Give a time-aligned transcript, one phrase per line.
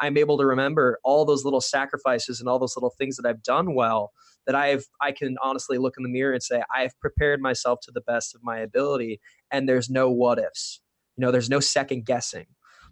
[0.00, 3.42] I'm able to remember all those little sacrifices and all those little things that I've
[3.42, 4.12] done well
[4.46, 7.92] that I've I can honestly look in the mirror and say I've prepared myself to
[7.92, 10.80] the best of my ability and there's no what ifs.
[11.16, 12.46] You know, there's no second guessing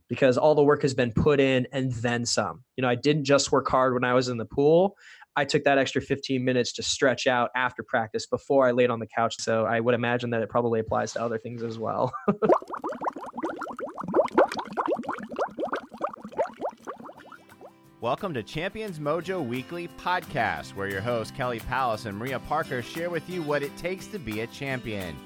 [0.08, 2.64] because all the work has been put in and then some.
[2.76, 4.96] You know, I didn't just work hard when I was in the pool.
[5.36, 8.98] I took that extra 15 minutes to stretch out after practice before I laid on
[8.98, 9.36] the couch.
[9.38, 12.12] So I would imagine that it probably applies to other things as well.
[18.00, 23.10] Welcome to Champions Mojo Weekly Podcast, where your hosts Kelly Palace and Maria Parker share
[23.10, 25.16] with you what it takes to be a champion.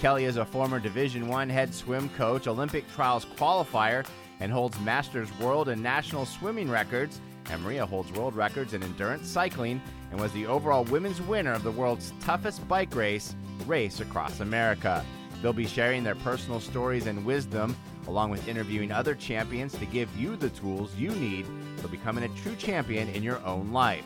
[0.00, 4.04] Kelly is a former Division One head swim coach, Olympic trials qualifier,
[4.40, 7.20] and holds Masters World and National swimming records.
[7.48, 9.80] And Maria holds world records in endurance cycling
[10.10, 15.04] and was the overall women's winner of the world's toughest bike race, Race Across America.
[15.42, 17.76] They'll be sharing their personal stories and wisdom,
[18.08, 22.40] along with interviewing other champions to give you the tools you need for becoming a
[22.40, 24.04] true champion in your own life.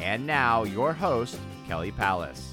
[0.00, 2.52] And now, your host, Kelly Palace.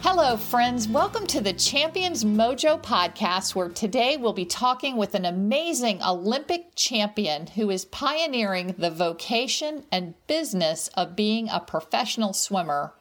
[0.00, 0.86] Hello, friends.
[0.86, 6.74] Welcome to the Champions Mojo podcast, where today we'll be talking with an amazing Olympic
[6.74, 12.92] champion who is pioneering the vocation and business of being a professional swimmer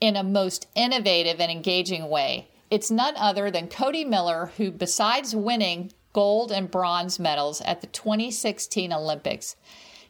[0.00, 2.48] in a most innovative and engaging way.
[2.70, 7.86] It's none other than Cody Miller, who, besides winning gold and bronze medals at the
[7.88, 9.54] 2016 Olympics,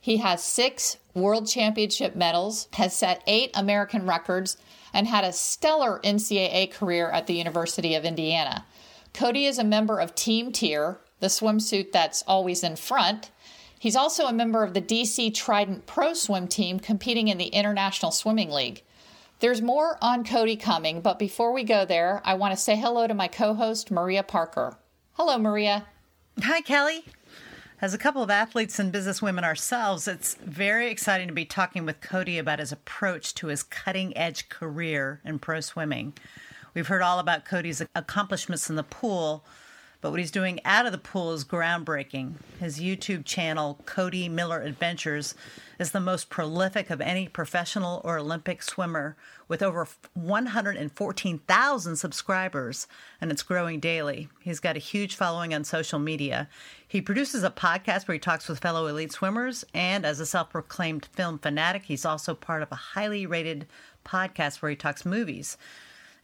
[0.01, 4.57] he has six world championship medals, has set eight American records,
[4.95, 8.65] and had a stellar NCAA career at the University of Indiana.
[9.15, 13.33] Cody is a member of Team TYR, the swimsuit that's always in front.
[13.77, 18.13] He's also a member of the DC Trident Pro Swim team competing in the International
[18.13, 18.85] Swimming League.
[19.41, 23.09] There's more on Cody coming, but before we go there, I want to say hello
[23.09, 24.79] to my co host, Maria Parker.
[25.15, 25.87] Hello, Maria.
[26.43, 27.07] Hi, Kelly.
[27.81, 32.03] As a couple of athletes and businesswomen ourselves, it's very exciting to be talking with
[32.03, 36.13] Cody about his approach to his cutting edge career in pro swimming.
[36.75, 39.47] We've heard all about Cody's accomplishments in the pool,
[40.07, 42.35] but what he's doing out of the pool is groundbreaking.
[42.61, 45.35] His YouTube channel, Cody Miller Adventures,
[45.81, 49.17] is the most prolific of any professional or Olympic swimmer
[49.49, 52.87] with over 114,000 subscribers,
[53.21, 54.29] and it's growing daily.
[54.41, 56.49] He's got a huge following on social media.
[56.87, 60.51] He produces a podcast where he talks with fellow elite swimmers, and as a self
[60.51, 63.67] proclaimed film fanatic, he's also part of a highly rated
[64.05, 65.59] podcast where he talks movies.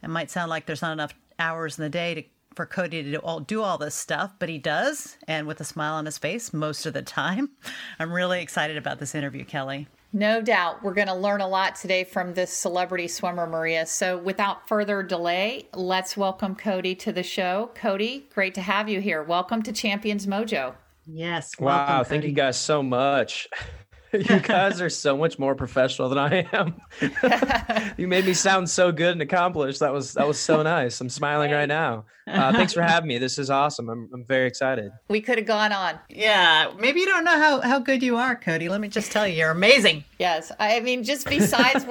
[0.01, 2.23] It might sound like there's not enough hours in the day to
[2.55, 5.63] for Cody to do all, do all this stuff, but he does, and with a
[5.63, 7.49] smile on his face most of the time.
[7.99, 9.87] I'm really excited about this interview, Kelly.
[10.15, 10.83] No doubt.
[10.83, 13.85] We're going to learn a lot today from this celebrity swimmer, Maria.
[13.87, 17.71] So, without further delay, let's welcome Cody to the show.
[17.73, 19.23] Cody, great to have you here.
[19.23, 20.75] Welcome to Champions Mojo.
[21.07, 21.59] Yes.
[21.59, 21.87] Wow.
[21.87, 23.47] Welcome, thank you guys so much.
[24.29, 26.75] you guys are so much more professional than I am.
[27.97, 29.79] you made me sound so good and accomplished.
[29.79, 31.01] That was that was so nice.
[31.01, 32.05] I'm smiling right now.
[32.25, 33.17] Uh, thanks for having me.
[33.17, 33.89] This is awesome.
[33.89, 34.93] I'm I'm very excited.
[35.09, 35.99] We could have gone on.
[36.07, 38.69] Yeah, maybe you don't know how how good you are, Cody.
[38.69, 40.05] Let me just tell you, you're amazing.
[40.19, 41.85] Yes, I mean, just besides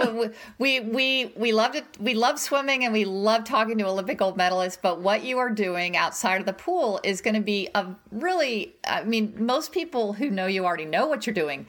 [0.58, 1.84] we we we love it.
[2.00, 4.78] We love swimming and we love talking to Olympic gold medalists.
[4.80, 8.74] But what you are doing outside of the pool is going to be a really.
[8.86, 11.66] I mean, most people who know you already know what you're doing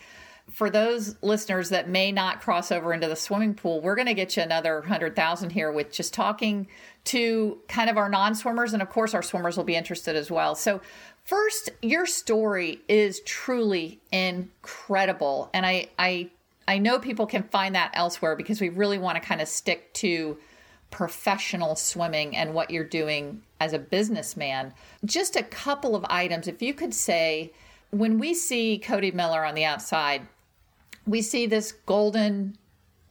[0.53, 4.13] for those listeners that may not cross over into the swimming pool, we're going to
[4.13, 6.67] get you another 100,000 here with just talking
[7.05, 8.71] to kind of our non swimmers.
[8.71, 10.53] And of course, our swimmers will be interested as well.
[10.53, 10.79] So,
[11.25, 15.49] first, your story is truly incredible.
[15.55, 16.29] And I, I,
[16.67, 19.91] I know people can find that elsewhere because we really want to kind of stick
[19.95, 20.37] to
[20.91, 24.71] professional swimming and what you're doing as a businessman.
[25.03, 26.47] Just a couple of items.
[26.47, 27.51] If you could say,
[27.89, 30.27] when we see Cody Miller on the outside,
[31.05, 32.57] we see this golden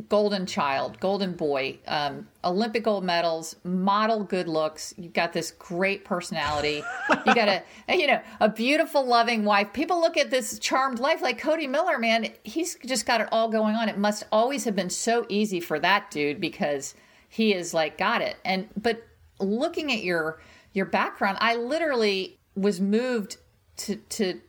[0.09, 4.95] golden child, golden boy, um, Olympic gold medals, model good looks.
[4.97, 6.83] You've got this great personality.
[7.27, 9.73] You got a, you know, a beautiful, loving wife.
[9.73, 12.29] People look at this charmed life like Cody Miller, man.
[12.43, 13.89] He's just got it all going on.
[13.89, 16.95] It must always have been so easy for that dude because
[17.29, 18.37] he is like got it.
[18.45, 19.07] And but
[19.39, 20.41] looking at your
[20.73, 23.39] your background, I literally was moved
[23.79, 24.41] to to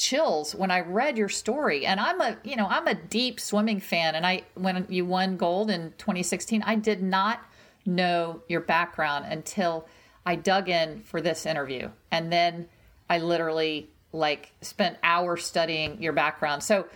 [0.00, 1.84] chills when I read your story.
[1.84, 4.14] And I'm a, you know, I'm a deep swimming fan.
[4.14, 7.40] And I, when you won gold in 2016, I did not
[7.84, 9.86] know your background until
[10.24, 11.90] I dug in for this interview.
[12.10, 12.66] And then
[13.10, 16.62] I literally like spent hours studying your background.
[16.64, 16.86] So,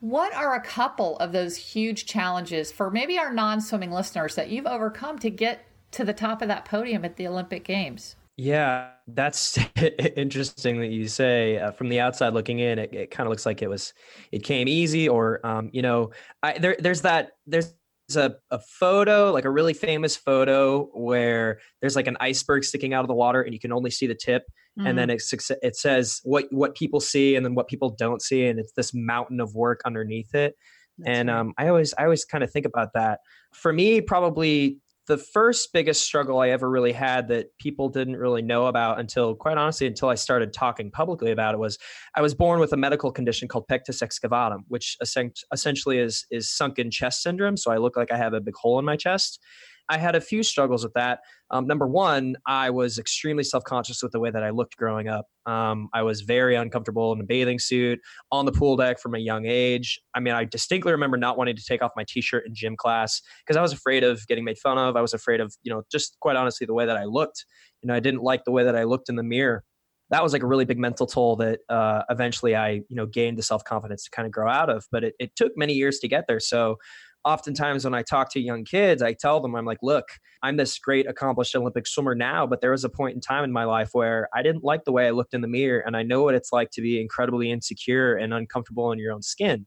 [0.00, 4.50] what are a couple of those huge challenges for maybe our non swimming listeners that
[4.50, 8.14] you've overcome to get to the top of that podium at the Olympic Games?
[8.36, 9.58] Yeah, that's
[10.16, 11.58] interesting that you say.
[11.58, 13.92] Uh, from the outside looking in, it, it kind of looks like it was,
[14.32, 16.10] it came easy, or um, you know,
[16.42, 17.74] I, there, there's that, there's
[18.16, 23.04] a, a photo, like a really famous photo, where there's like an iceberg sticking out
[23.04, 24.42] of the water, and you can only see the tip,
[24.78, 24.88] mm-hmm.
[24.88, 25.22] and then it
[25.62, 28.92] it says what what people see, and then what people don't see, and it's this
[28.92, 30.56] mountain of work underneath it.
[30.98, 31.38] That's and right.
[31.38, 33.20] um, I always I always kind of think about that.
[33.52, 38.42] For me, probably the first biggest struggle I ever really had that people didn't really
[38.42, 41.78] know about until, quite honestly, until I started talking publicly about it was
[42.14, 46.90] I was born with a medical condition called pectus excavatum, which essentially is is sunken
[46.90, 47.56] chest syndrome.
[47.56, 49.40] So I look like I have a big hole in my chest.
[49.88, 51.20] I had a few struggles with that.
[51.50, 55.08] Um, number one, I was extremely self conscious with the way that I looked growing
[55.08, 55.26] up.
[55.46, 57.98] Um, I was very uncomfortable in a bathing suit
[58.32, 60.00] on the pool deck from a young age.
[60.14, 62.76] I mean, I distinctly remember not wanting to take off my t shirt in gym
[62.76, 64.96] class because I was afraid of getting made fun of.
[64.96, 67.44] I was afraid of, you know, just quite honestly, the way that I looked.
[67.82, 69.64] You know, I didn't like the way that I looked in the mirror
[70.10, 73.38] that was like a really big mental toll that uh, eventually I, you know, gained
[73.38, 74.86] the self confidence to kind of grow out of.
[74.92, 76.40] But it, it took many years to get there.
[76.40, 76.76] So
[77.24, 80.04] oftentimes when I talk to young kids, I tell them, I'm like, look,
[80.42, 83.52] I'm this great accomplished Olympic swimmer now, but there was a point in time in
[83.52, 85.82] my life where I didn't like the way I looked in the mirror.
[85.84, 89.22] And I know what it's like to be incredibly insecure and uncomfortable in your own
[89.22, 89.66] skin.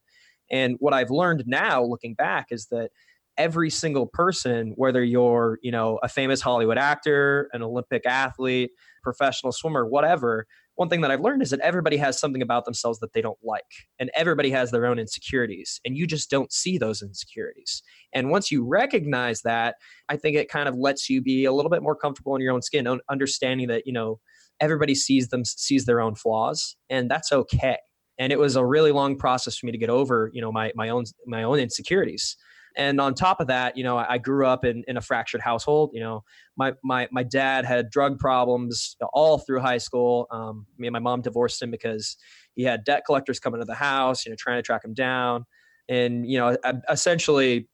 [0.52, 2.92] And what I've learned now looking back is that
[3.38, 8.72] every single person, whether you're, you know, a famous Hollywood actor, an Olympic athlete,
[9.04, 13.00] professional swimmer, whatever, one thing that I've learned is that everybody has something about themselves
[13.00, 13.64] that they don't like,
[14.00, 17.82] and everybody has their own insecurities, and you just don't see those insecurities.
[18.14, 19.76] And once you recognize that,
[20.08, 22.54] I think it kind of lets you be a little bit more comfortable in your
[22.54, 24.20] own skin, understanding that you know
[24.60, 27.78] everybody sees them sees their own flaws, and that's okay.
[28.20, 30.72] And it was a really long process for me to get over, you know, my
[30.76, 32.38] my own my own insecurities
[32.78, 35.90] and on top of that, you know, I grew up in, in a fractured household.
[35.94, 36.24] You know,
[36.56, 40.28] my, my, my dad had drug problems all through high school.
[40.32, 42.18] Um, me and my mom divorced him because
[42.56, 45.46] he had debt collectors coming to the house, you know, trying to track him down.
[45.90, 46.56] And, you know,
[46.90, 47.68] essentially,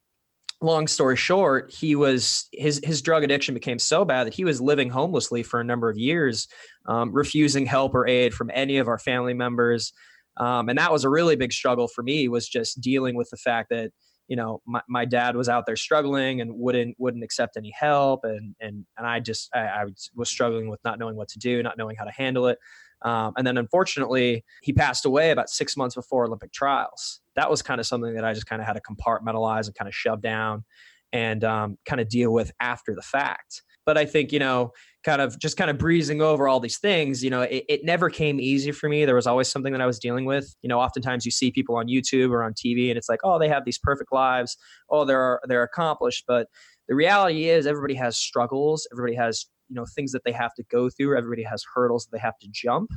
[0.62, 4.60] long story short, he was his his drug addiction became so bad that he was
[4.60, 6.48] living homelessly for a number of years,
[6.86, 9.92] um, refusing help or aid from any of our family members.
[10.38, 13.36] Um, and that was a really big struggle for me was just dealing with the
[13.36, 13.90] fact that
[14.28, 18.24] you know my, my dad was out there struggling and wouldn't wouldn't accept any help.
[18.24, 19.84] And and and i just I, I
[20.14, 22.58] was struggling with not knowing what to do not knowing how to handle it.
[23.02, 27.20] Um, and then unfortunately he passed away about six months before olympic trials.
[27.36, 29.88] That was kind of something that i just kind of had to compartmentalize and kind
[29.88, 30.64] of shove down
[31.12, 33.62] and um, kind of deal with after the fact.
[33.84, 34.72] But i think you know
[35.04, 38.08] kind of just kind of breezing over all these things you know it, it, never
[38.08, 39.04] came easy for me.
[39.04, 40.54] There was always something that i was dealing with.
[40.62, 43.38] You know oftentimes you see people on youtube or on tv and it's like oh
[43.38, 44.56] they have these perfect lives.
[44.90, 46.24] Oh they're they're accomplished.
[46.26, 46.48] But
[46.88, 48.88] the reality is everybody has struggles.
[48.92, 51.16] Everybody has you know things that they have to go through.
[51.16, 52.90] Everybody has hurdles that they have to jump.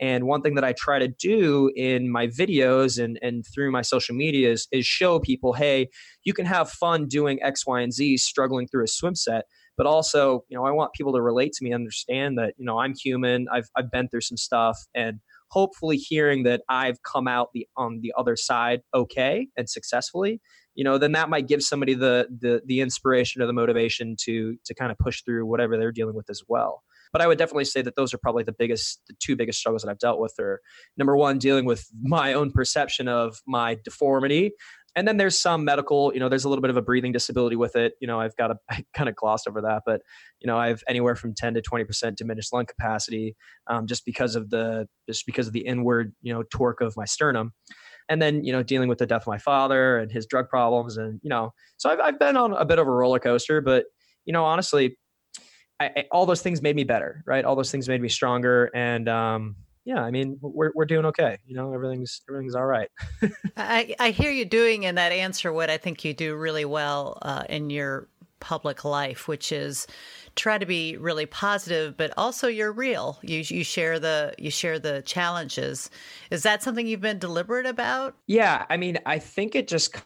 [0.00, 3.82] And one thing that I try to do in my videos and, and through my
[3.82, 5.88] social media is, is show people, hey,
[6.24, 9.44] you can have fun doing X, Y, and Z, struggling through a swim set,
[9.76, 12.78] but also you know i want people to relate to me understand that you know
[12.78, 17.48] i'm human i've, I've been through some stuff and hopefully hearing that i've come out
[17.54, 20.40] the on the other side okay and successfully
[20.74, 24.56] you know then that might give somebody the the the inspiration or the motivation to
[24.64, 26.82] to kind of push through whatever they're dealing with as well.
[27.12, 29.82] But i would definitely say that those are probably the biggest the two biggest struggles
[29.82, 30.60] that i've dealt with are
[30.96, 34.52] number one dealing with my own perception of my deformity
[34.96, 37.56] and then there's some medical you know there's a little bit of a breathing disability
[37.56, 37.94] with it.
[38.00, 40.02] You know i've got a I kind of glossed over that but
[40.40, 44.04] you know i have anywhere from 10 to 20 percent diminished lung capacity um, just
[44.04, 47.52] because of the just because of the inward you know torque of my sternum.
[48.08, 50.96] And then you know dealing with the death of my father and his drug problems
[50.96, 53.84] and you know so i've, I've been on a bit of a roller coaster but
[54.24, 54.98] you know honestly
[55.78, 57.44] I, I, all those things made me better right?
[57.44, 61.38] All those things made me stronger and um, yeah, I mean, we're we're doing okay.
[61.46, 62.90] You know, everything's everything's all right.
[63.56, 67.18] I I hear you doing in that answer what I think you do really well
[67.22, 68.08] uh, in your
[68.40, 69.86] public life, which is
[70.36, 73.18] try to be really positive, but also you're real.
[73.22, 75.90] You you share the you share the challenges.
[76.30, 78.16] Is that something you've been deliberate about?
[78.26, 79.96] Yeah, I mean, I think it just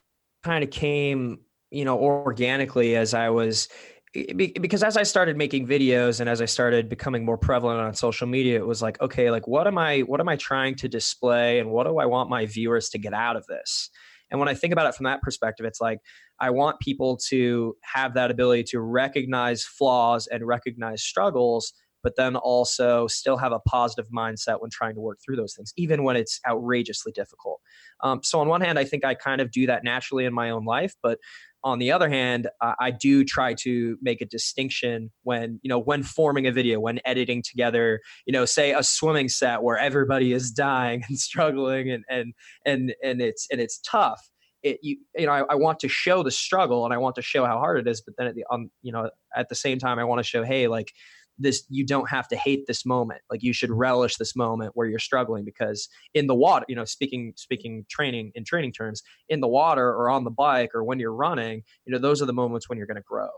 [0.44, 1.40] kind of came,
[1.70, 3.68] you know, organically as I was
[4.14, 8.28] because as I started making videos and as I started becoming more prevalent on social
[8.28, 11.58] media, it was like, okay, like what am I what am I trying to display
[11.58, 13.90] and what do I want my viewers to get out of this?
[14.30, 15.98] And when I think about it from that perspective, it's like
[16.40, 22.36] I want people to have that ability to recognize flaws and recognize struggles, but then
[22.36, 26.16] also still have a positive mindset when trying to work through those things, even when
[26.16, 27.60] it's outrageously difficult.
[28.02, 30.50] Um, so, on one hand, I think I kind of do that naturally in my
[30.50, 31.18] own life, but
[31.64, 32.46] on the other hand
[32.78, 37.00] i do try to make a distinction when you know when forming a video when
[37.04, 42.04] editing together you know say a swimming set where everybody is dying and struggling and
[42.08, 44.30] and and and it's and it's tough.
[44.62, 47.22] It you you know I, I want to show the struggle and i want to
[47.22, 49.78] show how hard it is but then at the um you know at the same
[49.78, 50.90] time i want to show hey like
[51.38, 53.20] this you don't have to hate this moment.
[53.30, 56.84] Like you should relish this moment where you're struggling because in the water you know
[56.84, 60.98] speaking speaking training in training terms in the water or on the bike or when
[60.98, 63.28] you're running you know those are the moments when you're going to grow.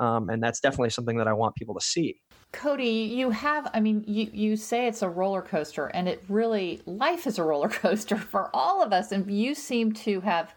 [0.00, 2.20] Um, and that's definitely something that i want people to see.
[2.52, 6.80] Cody you have i mean you you say it's a roller coaster and it really
[6.86, 10.54] life is a roller coaster for all of us and you seem to have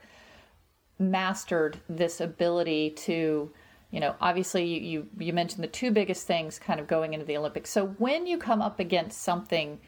[0.99, 3.51] mastered this ability to
[3.91, 7.25] you know, obviously you, you, you mentioned the two biggest things kind of going into
[7.25, 7.69] the Olympics.
[7.69, 9.79] So when you come up against something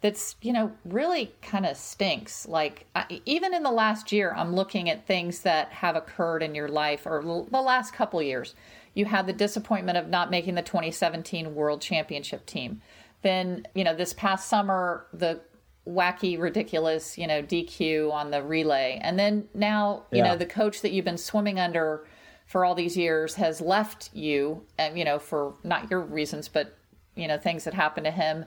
[0.00, 4.54] that's, you know, really kind of stinks, like I, even in the last year, I'm
[4.54, 8.54] looking at things that have occurred in your life or l- the last couple years.
[8.94, 12.80] You had the disappointment of not making the 2017 World Championship team.
[13.22, 15.40] Then, you know, this past summer, the
[15.84, 19.00] wacky, ridiculous, you know, DQ on the relay.
[19.02, 20.28] And then now, you yeah.
[20.28, 22.06] know, the coach that you've been swimming under–
[22.48, 26.76] for all these years has left you, and you know, for not your reasons, but
[27.14, 28.44] you know, things that happened to him.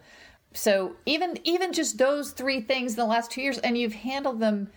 [0.53, 4.39] So even even just those three things in the last two years, and you've handled
[4.39, 4.69] them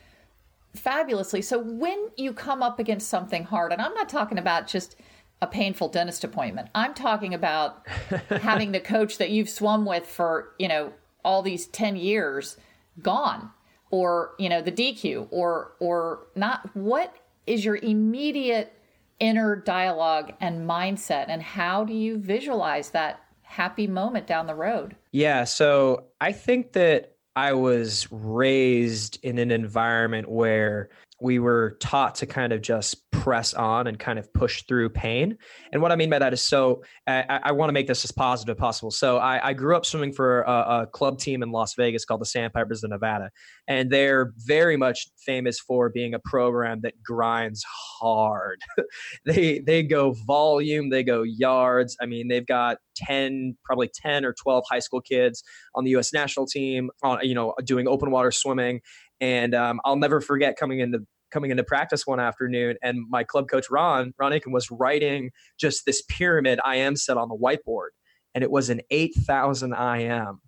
[0.76, 1.40] fabulously.
[1.42, 4.96] So when you come up against something hard, and I'm not talking about just
[5.40, 6.68] a painful dentist appointment.
[6.74, 7.86] I'm talking about
[8.28, 10.92] having the coach that you've swum with for, you know,
[11.24, 12.56] all these 10 years
[13.02, 13.50] gone
[13.90, 17.16] or, you know, the DQ or or not what
[17.46, 18.72] is your immediate
[19.20, 24.96] inner dialogue and mindset and how do you visualize that happy moment down the road?
[25.12, 30.88] Yeah so i think that i was raised in an environment where
[31.20, 35.38] we were taught to kind of just press on and kind of push through pain.
[35.72, 38.12] And what I mean by that is so I, I want to make this as
[38.12, 38.90] positive as possible.
[38.90, 42.20] So I, I grew up swimming for a, a, club team in Las Vegas called
[42.20, 43.30] the Sandpipers of Nevada.
[43.66, 47.64] And they're very much famous for being a program that grinds
[47.98, 48.60] hard.
[49.24, 51.96] they they go volume, they go yards.
[52.02, 55.42] I mean, they've got 10, probably 10 or 12 high school kids
[55.74, 58.80] on the US national team, on, you know, doing open water swimming.
[59.20, 61.00] And um, I'll never forget coming into
[61.34, 65.84] coming into practice one afternoon, and my club coach Ron Ron Aikin was writing just
[65.84, 67.88] this pyramid IM set on the whiteboard,
[68.34, 70.40] and it was an eight thousand IM.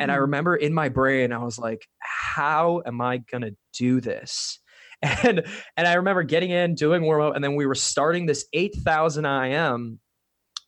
[0.00, 0.20] And I mm.
[0.22, 4.58] remember in my brain, I was like, "How am I gonna do this?"
[5.24, 5.44] And
[5.76, 8.76] and I remember getting in, doing warm up, and then we were starting this eight
[8.76, 9.98] thousand IM,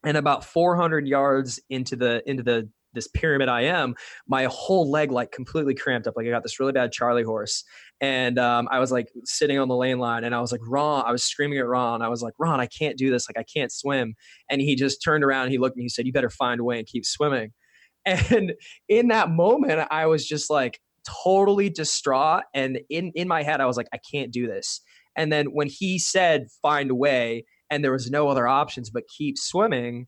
[0.04, 3.94] and about four hundred yards into the into the this pyramid IM,
[4.26, 6.14] my whole leg like completely cramped up.
[6.16, 7.64] Like I got this really bad Charlie horse.
[8.00, 11.04] And um, I was like sitting on the lane line and I was like, Ron,
[11.06, 12.02] I was screaming at Ron.
[12.02, 13.28] I was like, Ron, I can't do this.
[13.28, 14.14] Like I can't swim.
[14.50, 16.60] And he just turned around and he looked at me, he said, You better find
[16.60, 17.52] a way and keep swimming.
[18.06, 18.52] And
[18.86, 20.78] in that moment, I was just like
[21.24, 22.42] totally distraught.
[22.52, 24.82] And in, in my head, I was like, I can't do this.
[25.16, 29.04] And then when he said, find a way, and there was no other options but
[29.08, 30.06] keep swimming,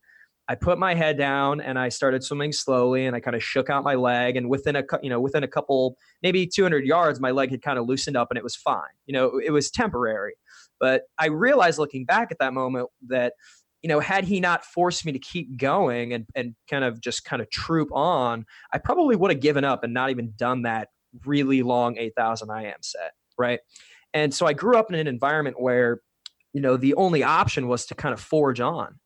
[0.49, 3.69] I put my head down and I started swimming slowly and I kind of shook
[3.69, 7.33] out my leg and within a you know within a couple maybe 200 yards my
[7.33, 8.83] leg had kind of loosened up and it was fine.
[9.07, 10.35] You know, it was temporary.
[10.79, 13.35] But I realized looking back at that moment that
[13.83, 17.25] you know, had he not forced me to keep going and and kind of just
[17.25, 20.89] kind of troop on, I probably would have given up and not even done that
[21.25, 23.61] really long 8000 IM set, right?
[24.13, 26.01] And so I grew up in an environment where
[26.53, 28.99] you know, the only option was to kind of forge on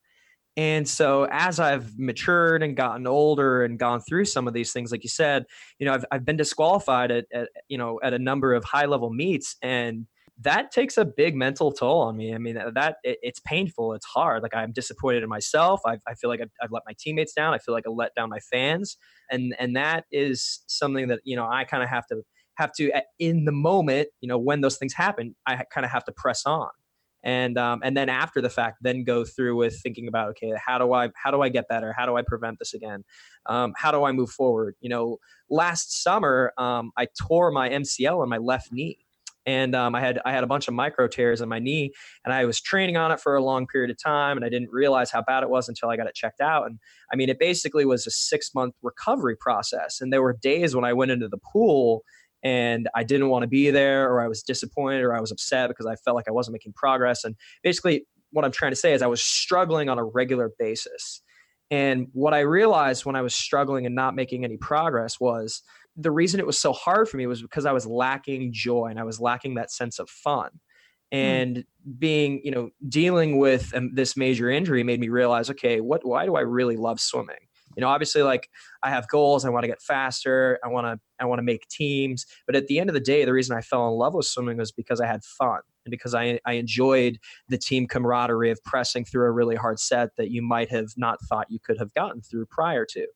[0.56, 4.90] and so as I've matured and gotten older and gone through some of these things,
[4.90, 5.44] like you said,
[5.78, 8.86] you know, I've, I've been disqualified at, at, you know, at a number of high
[8.86, 10.06] level meets and
[10.42, 12.34] that takes a big mental toll on me.
[12.34, 13.92] I mean, that it, it's painful.
[13.92, 14.42] It's hard.
[14.42, 15.82] Like I'm disappointed in myself.
[15.86, 17.52] I, I feel like I've, I've, let my teammates down.
[17.52, 18.96] I feel like I let down my fans.
[19.30, 22.22] And, and that is something that, you know, I kind of have to
[22.54, 26.04] have to in the moment, you know, when those things happen, I kind of have
[26.04, 26.68] to press on
[27.22, 30.78] and um, and then after the fact then go through with thinking about okay how
[30.78, 31.92] do i how do i get better?
[31.96, 33.04] How do i prevent this again?
[33.46, 34.76] Um, how do i move forward?
[34.80, 38.98] You know last summer um, i tore my mcl on my left knee.
[39.46, 41.92] And um, I had I had a bunch of micro tears in my knee,
[42.24, 44.70] and I was training on it for a long period of time, and I didn't
[44.70, 46.66] realize how bad it was until I got it checked out.
[46.66, 46.78] And
[47.10, 50.84] I mean, it basically was a six month recovery process, and there were days when
[50.84, 52.04] I went into the pool
[52.42, 55.68] and I didn't want to be there or I was disappointed or I was upset
[55.68, 57.24] because I felt like I wasn't making progress.
[57.24, 61.22] And basically, what I'm trying to say is I was struggling on a regular basis.
[61.70, 65.62] And what I realized when I was struggling and not making any progress was
[65.96, 68.98] the reason it was so hard for me was because I was lacking joy and
[68.98, 70.50] I was lacking that sense of fun.
[71.12, 71.18] Hmm.
[71.18, 71.64] And mm.
[71.98, 76.24] being, you know, dealing with um, this major injury made me realize, okay, what, why
[76.24, 77.36] do I really love swimming?
[77.76, 78.48] You know, obviously, like
[78.82, 79.44] I have goals.
[79.44, 80.58] I want to get faster.
[80.64, 82.26] I want to, I want to make teams.
[82.46, 84.58] But at the end of the day, the reason I fell in love with swimming
[84.58, 89.04] was because I had fun and because I, I enjoyed the team camaraderie of pressing
[89.04, 92.22] through a really hard set that you might have not thought you could have gotten
[92.22, 93.06] through prior to,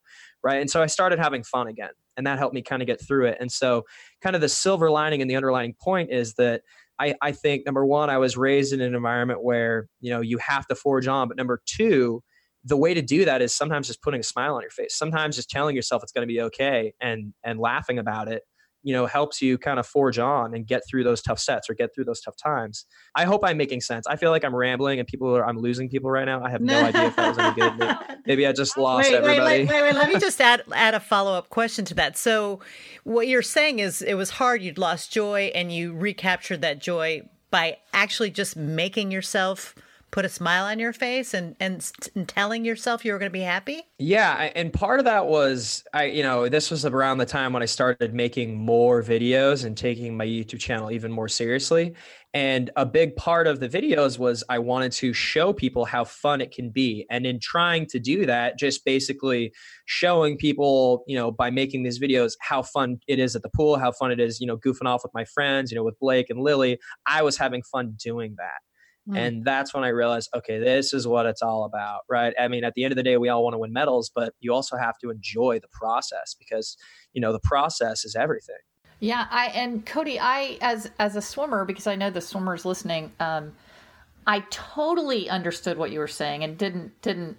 [0.42, 0.61] right?
[0.61, 3.26] And so I started having fun again, and that helped me kind of get through
[3.26, 3.38] it.
[3.40, 3.82] And so,
[4.23, 6.62] kind of the silver lining and the underlying point is that
[6.99, 10.38] I, I think number one, I was raised in an environment where you know you
[10.38, 12.23] have to forge on, but number two,
[12.64, 14.97] the way to do that is sometimes just putting a smile on your face.
[14.97, 18.42] Sometimes just telling yourself it's going to be okay and and laughing about it
[18.85, 21.75] you know helps you kind of forge on and get through those tough sets or
[21.75, 22.85] get through those tough times.
[23.14, 24.06] I hope i'm making sense.
[24.06, 26.44] I feel like i'm rambling and people are i'm losing people right now.
[26.44, 27.78] I have no idea if that was any good.
[27.78, 27.94] Maybe,
[28.26, 31.00] maybe i just lost wait, everybody wait, wait, wait, let me just add add a
[31.00, 32.16] follow-up question to that.
[32.16, 32.61] So
[33.02, 37.23] what you're saying is it was hard you'd lost joy and you recaptured that joy
[37.50, 39.75] by actually just making yourself
[40.14, 43.33] put a smile on your face and, and, and telling yourself you were going to
[43.33, 43.83] be happy?
[43.99, 47.64] Yeah, and part of that was I you know, this was around the time when
[47.64, 51.94] I started making more videos and taking my YouTube channel even more seriously.
[52.33, 56.40] And a big part of the videos was I wanted to show people how fun
[56.40, 57.06] it can be.
[57.11, 59.52] And in trying to do that, just basically
[59.87, 63.78] showing people, you know, by making these videos, how fun it is at the pool,
[63.78, 66.30] how fun it is, you know, goofing off with my friends, you know, with Blake
[66.30, 66.78] and Lily.
[67.04, 68.61] I was having fun doing that.
[69.08, 69.18] Mm.
[69.18, 72.34] And that's when I realized, okay, this is what it's all about, right?
[72.40, 74.32] I mean, at the end of the day, we all want to win medals, but
[74.40, 76.76] you also have to enjoy the process because,
[77.12, 78.56] you know, the process is everything.
[79.00, 83.12] Yeah, I and Cody, I as as a swimmer, because I know the swimmers listening,
[83.20, 83.52] um,
[84.26, 87.37] I totally understood what you were saying and didn't didn't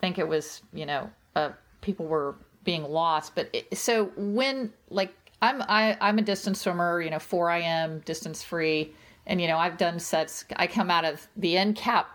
[0.00, 1.50] think it was, you know, uh,
[1.82, 3.36] people were being lost.
[3.36, 8.00] But it, so when like I'm I, I'm a distance swimmer, you know, four IM
[8.00, 8.92] distance free
[9.26, 12.10] and you know i've done sets i come out of the end cap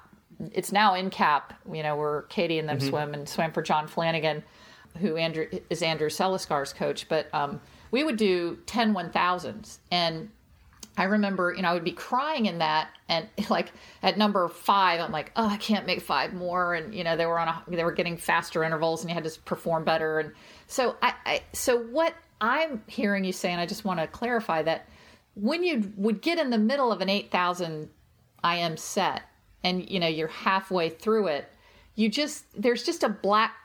[0.54, 1.42] it's now NCAP
[1.74, 2.90] you know where katie and them mm-hmm.
[2.90, 4.44] swim and swam for john flanagan
[4.98, 7.08] who andrew is andrew Seliskar's coach.
[7.08, 7.62] But um,
[7.92, 10.30] we would do 10 1000s and
[10.98, 13.72] i remember you know i would be crying in that and like
[14.04, 16.74] at number five i'm like oh i can't make five more.
[16.74, 19.24] And you know they were on a they were getting faster intervals and you had
[19.24, 20.20] to perform better.
[20.20, 20.32] And
[20.68, 24.62] so i, I so what i'm hearing you say and i just want to clarify
[24.64, 24.88] that
[25.42, 27.90] when you would get in the middle of an 8000
[28.44, 29.24] IM set
[29.64, 31.50] and you know you're halfway through it,
[31.96, 33.56] you just there's just a black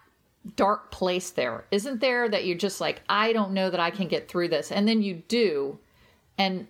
[0.57, 1.65] dark place there.
[1.71, 4.73] Isn't there that you're just like I don't know that I can get through this
[4.73, 5.79] and then you do
[6.39, 6.67] and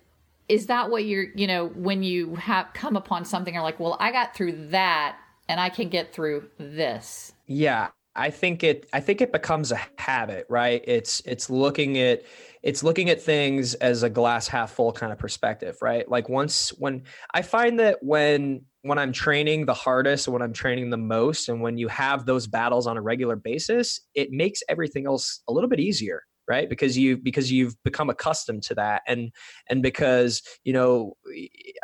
[0.48, 3.96] is that what you're you know when you have come upon something you're like well
[3.98, 5.16] I got through that
[5.48, 7.32] and I can get through this.
[7.46, 10.82] Yeah, I think it I think it becomes a habit, right?
[10.86, 12.22] It's it's looking at
[12.64, 16.08] it's looking at things as a glass half full kind of perspective, right?
[16.10, 20.88] Like once when I find that when when I'm training the hardest, when I'm training
[20.88, 25.06] the most, and when you have those battles on a regular basis, it makes everything
[25.06, 26.68] else a little bit easier, right?
[26.68, 29.02] Because you because you've become accustomed to that.
[29.06, 29.30] And
[29.68, 31.18] and because you know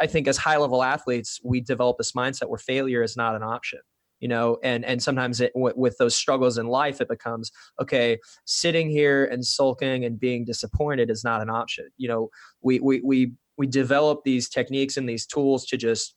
[0.00, 3.42] i think as high level athletes we develop this mindset where failure is not an
[3.42, 3.80] option
[4.20, 8.18] you know and and sometimes it w- with those struggles in life it becomes okay
[8.44, 12.28] sitting here and sulking and being disappointed is not an option you know
[12.62, 16.14] we we we we develop these techniques and these tools to just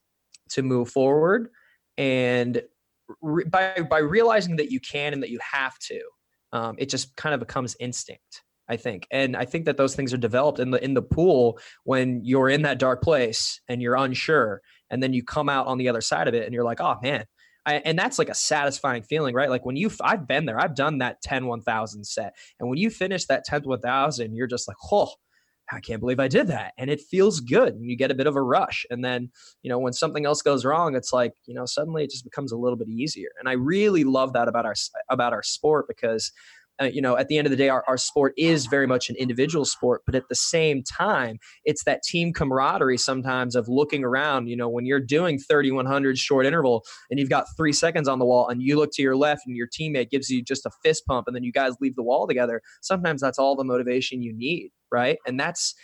[0.49, 1.49] to move forward
[1.97, 2.61] and
[3.21, 6.01] re- by by realizing that you can and that you have to
[6.51, 9.07] um, it just kind of becomes instinct I think.
[9.11, 12.49] And I think that those things are developed in the in the pool when you're
[12.49, 16.01] in that dark place and you're unsure and then you come out on the other
[16.01, 17.25] side of it and you're like, "Oh man,
[17.65, 19.49] I, and that's like a satisfying feeling, right?
[19.49, 22.35] Like when you, I've been there, I've done that 10 1000 set.
[22.59, 25.11] And when you finish that 10th 1000, you're just like, oh,
[25.71, 26.73] I can't believe I did that.
[26.77, 27.73] And it feels good.
[27.73, 28.85] And you get a bit of a rush.
[28.89, 29.29] And then,
[29.61, 32.51] you know, when something else goes wrong, it's like, you know, suddenly it just becomes
[32.51, 33.29] a little bit easier.
[33.39, 34.75] And I really love that about our,
[35.09, 36.31] about our sport because
[36.81, 39.09] uh, you know, at the end of the day, our, our sport is very much
[39.09, 44.03] an individual sport, but at the same time, it's that team camaraderie sometimes of looking
[44.03, 44.47] around.
[44.47, 48.25] You know, when you're doing 3100 short interval and you've got three seconds on the
[48.25, 51.05] wall and you look to your left and your teammate gives you just a fist
[51.05, 54.33] pump and then you guys leave the wall together, sometimes that's all the motivation you
[54.33, 55.17] need, right?
[55.27, 55.75] And that's,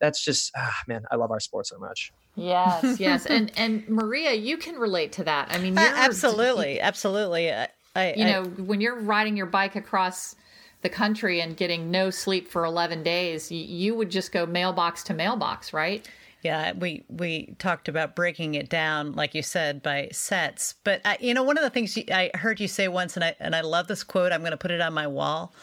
[0.00, 2.12] that's just, ah, man, I love our sport so much.
[2.36, 5.52] Yes, yes, and and Maria, you can relate to that.
[5.52, 7.52] I mean, uh, absolutely, absolutely.
[7.94, 10.36] I, you I, know, when you're riding your bike across
[10.82, 15.02] the country and getting no sleep for 11 days, you, you would just go mailbox
[15.04, 16.08] to mailbox, right?
[16.42, 20.74] Yeah, we we talked about breaking it down, like you said, by sets.
[20.84, 23.24] But I, you know, one of the things you, I heard you say once, and
[23.24, 24.30] I and I love this quote.
[24.30, 25.54] I'm going to put it on my wall.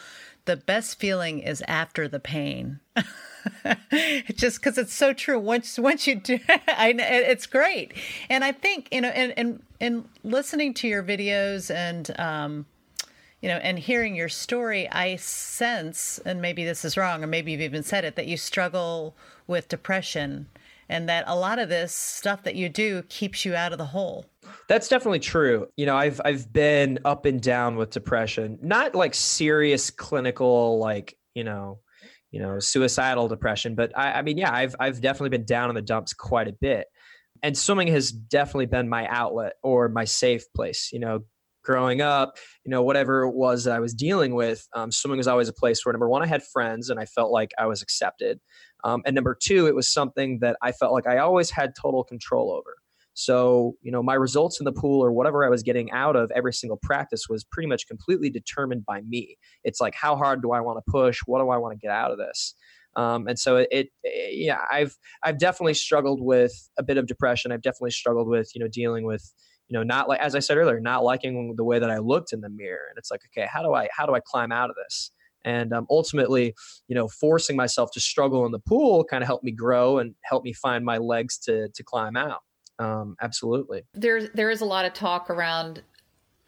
[0.44, 2.80] The best feeling is after the pain.
[4.34, 5.38] Just because it's so true.
[5.38, 7.92] Once once you do, I, it's great.
[8.28, 12.66] And I think you know, and and and listening to your videos and um,
[13.40, 17.52] you know, and hearing your story, I sense, and maybe this is wrong, or maybe
[17.52, 19.16] you've even said it, that you struggle
[19.48, 20.46] with depression
[20.92, 23.86] and that a lot of this stuff that you do keeps you out of the
[23.86, 24.26] hole.
[24.68, 25.66] That's definitely true.
[25.76, 28.58] You know, I've I've been up and down with depression.
[28.62, 31.80] Not like serious clinical like, you know,
[32.30, 35.74] you know, suicidal depression, but I, I mean, yeah, I've I've definitely been down in
[35.74, 36.86] the dumps quite a bit.
[37.42, 40.90] And swimming has definitely been my outlet or my safe place.
[40.92, 41.24] You know,
[41.64, 45.28] growing up, you know, whatever it was that I was dealing with, um, swimming was
[45.28, 47.82] always a place where number one, I had friends and I felt like I was
[47.82, 48.40] accepted.
[48.84, 52.04] Um, and number two, it was something that I felt like I always had total
[52.04, 52.76] control over.
[53.14, 56.30] So, you know, my results in the pool or whatever I was getting out of
[56.34, 59.36] every single practice was pretty much completely determined by me.
[59.64, 61.20] It's like, how hard do I want to push?
[61.26, 62.54] What do I want to get out of this?
[62.96, 67.52] Um, and so it, it, yeah, I've, I've definitely struggled with a bit of depression.
[67.52, 69.32] I've definitely struggled with, you know, dealing with,
[69.68, 72.32] you know, not like, as I said earlier, not liking the way that I looked
[72.32, 72.86] in the mirror.
[72.88, 75.10] And it's like, okay, how do I, how do I climb out of this?
[75.44, 76.54] And um, ultimately
[76.88, 80.14] you know forcing myself to struggle in the pool kind of helped me grow and
[80.22, 82.42] helped me find my legs to to climb out
[82.78, 83.84] um, absolutely.
[83.94, 85.82] There's there is a lot of talk around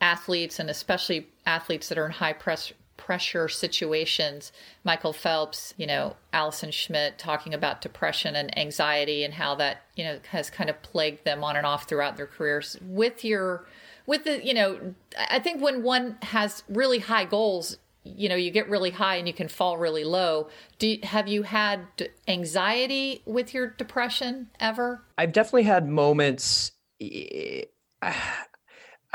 [0.01, 4.53] athletes and especially athletes that are in high press pressure situations.
[4.83, 10.05] Michael phelps you know allison schmitt talking about depression and anxiety and how that you
[10.05, 12.77] know has kind of plagued them on and off throughout their careers.
[12.83, 13.67] With your
[14.07, 14.95] with the you know
[15.31, 19.27] i think when one has really high goals you know you get really high and
[19.27, 21.87] you can fall really low do have you had
[22.29, 26.73] anxiety with your depression ever i've definitely had moments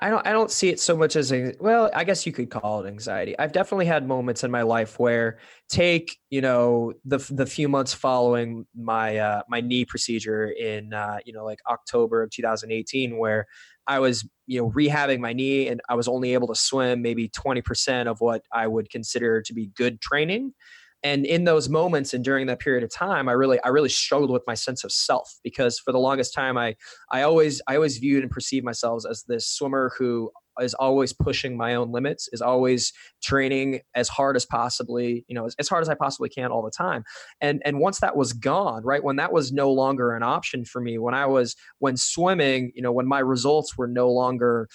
[0.01, 2.83] I don't I don't see it so much as well, I guess you could call
[2.83, 3.37] it anxiety.
[3.37, 7.93] I've definitely had moments in my life where take, you know, the the few months
[7.93, 13.45] following my uh my knee procedure in uh you know like October of 2018 where
[13.89, 17.27] I was, you know, rehabbing my knee and I was only able to swim maybe
[17.29, 20.53] 20% of what I would consider to be good training.
[21.01, 24.31] And in those moments and during that period of time i really i really struggled
[24.31, 26.75] with my sense of self because for the longest time i
[27.09, 30.29] i always i always viewed and perceived myself as this swimmer who
[30.61, 35.45] is always pushing my own limits is always training as hard as possibly you know
[35.45, 37.03] as, as hard as i possibly can all the time
[37.41, 40.81] and and once that was gone right when that was no longer an option for
[40.81, 44.67] me when i was when swimming you know when my results were no longer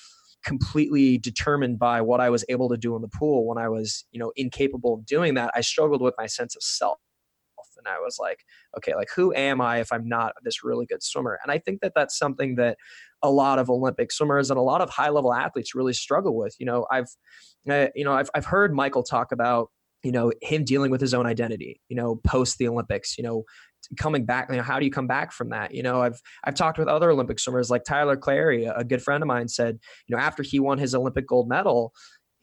[0.44, 4.05] completely determined by what I was able to do in the pool when I was,
[4.12, 6.99] you know, incapable of doing that, I struggled with my sense of self.
[7.85, 8.40] And I was like,
[8.77, 11.38] okay, like who am I if I'm not this really good swimmer?
[11.42, 12.77] And I think that that's something that
[13.23, 16.55] a lot of Olympic swimmers and a lot of high level athletes really struggle with.
[16.59, 17.09] You know, I've,
[17.68, 19.70] uh, you know, I've, I've heard Michael talk about
[20.05, 23.42] you know him dealing with his own identity you know post the olympics you know
[23.99, 26.55] coming back you know how do you come back from that you know i've i've
[26.55, 30.14] talked with other olympic swimmers like tyler clary a good friend of mine said you
[30.14, 31.92] know after he won his olympic gold medal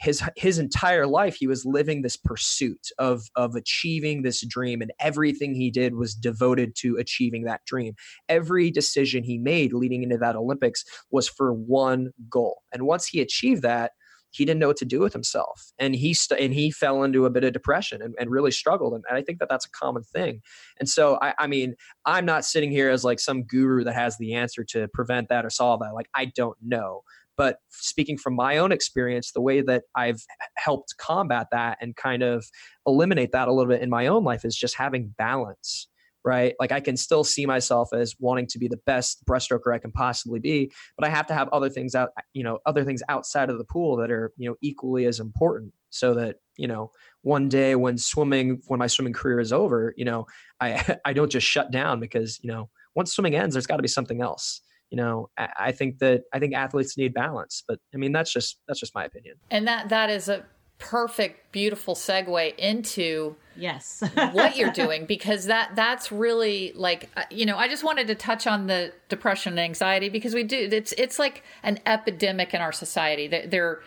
[0.01, 4.91] his his entire life he was living this pursuit of of achieving this dream and
[4.99, 7.93] everything he did was devoted to achieving that dream.
[8.27, 13.21] Every decision he made leading into that olympics was for one goal and once he
[13.21, 13.91] achieved that
[14.31, 17.25] he didn't know what to do with himself and he st- and he fell into
[17.25, 19.69] a bit of depression and, and really struggled and, and, i think that that's a
[19.71, 20.41] common thing.
[20.79, 24.17] And so I, I mean i'm not sitting here as like some guru that has
[24.17, 27.01] the answer to prevent that or solve that like i don't know
[27.41, 30.21] but speaking from my own experience the way that i've
[30.57, 32.45] helped combat that and kind of
[32.85, 35.87] eliminate that a little bit in my own life is just having balance
[36.23, 36.53] right?
[36.59, 39.91] Like I can still see myself as wanting to be the best breaststroker I can
[39.91, 43.49] possibly be, but I have to have other things out, you know, other things outside
[43.49, 46.91] of the pool that are, you know, equally as important so that, you know,
[47.23, 50.27] one day when swimming, when my swimming career is over, you know,
[50.59, 53.81] I, I don't just shut down because, you know, once swimming ends, there's got to
[53.81, 57.97] be something else you know i think that i think athletes need balance but i
[57.97, 59.35] mean that's just that's just my opinion.
[59.49, 60.45] And that that is a
[60.77, 64.03] perfect beautiful segue into yes.
[64.31, 68.15] what you're doing because that that's really like uh, you know i just wanted to
[68.15, 72.61] touch on the depression and anxiety because we do it's it's like an epidemic in
[72.61, 73.27] our society.
[73.27, 73.83] There, there are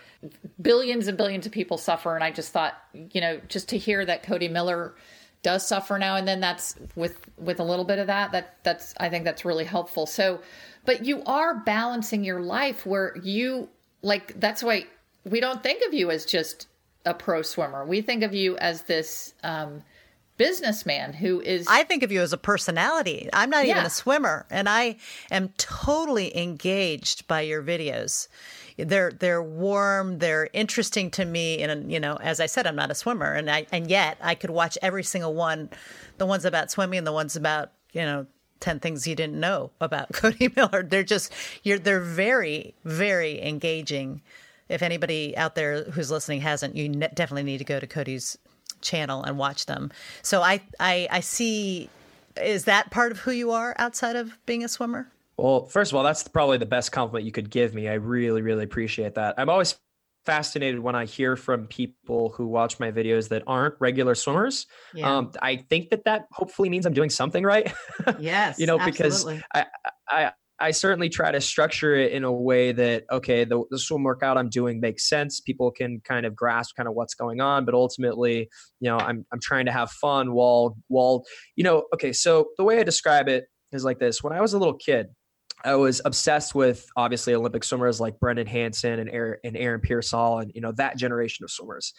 [0.63, 4.05] billions and billions of people suffer and i just thought you know just to hear
[4.07, 4.95] that cody miller
[5.45, 8.95] does suffer now and then that's with with a little bit of that that that's
[8.99, 10.41] i think that's really helpful so
[10.85, 13.69] but you are balancing your life where you
[14.03, 14.85] like that's why
[15.25, 16.69] we don't think of you as just
[17.05, 17.85] a pro swimmer.
[17.85, 19.83] We think of you as this um,
[20.37, 23.29] businessman who is I think of you as a personality.
[23.33, 23.73] I'm not Yeah.
[23.73, 24.97] even a swimmer and I
[25.31, 28.29] am totally engaged by your videos.
[28.77, 32.91] They're they're warm, they're interesting to me and you know, as I said I'm not
[32.91, 35.71] a swimmer and I and yet I could watch every single one,
[36.19, 38.27] the ones about swimming and the ones about, you know,
[38.61, 40.83] 10 things you didn't know about Cody Miller.
[40.83, 44.23] They're just you're they're very very engaging.
[44.69, 48.39] If anybody out there who's listening hasn't, you ne- definitely need to go to Cody's
[48.85, 49.91] channel and watch them.
[50.23, 51.89] So I, I I see
[52.37, 55.11] is that part of who you are outside of being a swimmer?
[55.37, 57.89] Well, first of all, that's probably the best compliment you could give me.
[57.89, 59.35] I really, really appreciate that.
[59.37, 59.77] I'm always
[60.25, 64.67] fascinated when I hear from people who watch my videos that aren't regular swimmers.
[65.03, 67.73] Um, I think that that hopefully means I'm doing something right.
[68.19, 68.59] yes.
[68.59, 69.43] you know, because absolutely.
[69.53, 69.67] I,
[70.09, 74.05] I, I certainly try to structure it in a way that okay, the, the swim
[74.05, 75.41] workout I'm doing makes sense.
[75.41, 78.49] People can kind of grasp kind of what's going on, but ultimately,
[78.81, 81.25] you know, I'm I'm trying to have fun while while
[81.57, 81.85] you know.
[81.95, 84.77] Okay, so the way I describe it is like this: when I was a little
[84.77, 85.09] kid.
[85.65, 90.43] I was obsessed with obviously Olympic swimmers like Brendan Hansen and Aaron, and Aaron Peirsol
[90.43, 91.95] and you know that generation of swimmers.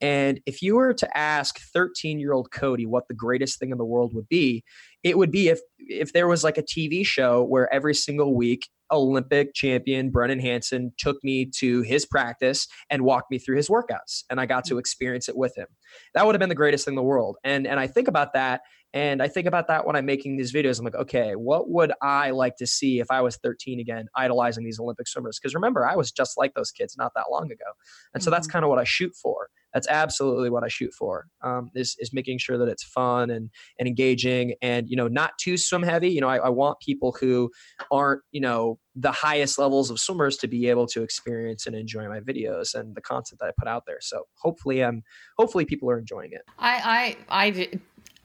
[0.00, 3.78] And if you were to ask 13 year old Cody what the greatest thing in
[3.78, 4.62] the world would be,
[5.08, 8.68] it would be if if there was like a TV show where every single week
[8.90, 14.24] Olympic champion Brendan Hansen took me to his practice and walked me through his workouts
[14.30, 14.80] and I got to mm.
[14.80, 15.66] experience it with him.
[16.14, 17.36] That would have been the greatest thing in the world.
[17.44, 18.62] And and I think about that
[18.94, 20.78] and I think about that when I'm making these videos.
[20.78, 24.64] I'm like, okay, what would I like to see if I was 13 again, idolizing
[24.64, 25.38] these Olympic swimmers?
[25.38, 27.66] Because remember, I was just like those kids not that long ago.
[28.14, 28.52] And so that's mm-hmm.
[28.52, 29.48] kind of what I shoot for.
[29.78, 31.28] That's absolutely what I shoot for.
[31.40, 35.38] Um, is is making sure that it's fun and and engaging, and you know, not
[35.38, 36.08] too swim heavy.
[36.08, 37.52] You know, I, I want people who
[37.92, 42.08] aren't you know the highest levels of swimmers to be able to experience and enjoy
[42.08, 43.98] my videos and the content that I put out there.
[44.00, 45.02] So hopefully, um,
[45.38, 46.42] hopefully people are enjoying it.
[46.58, 47.68] I, I, I,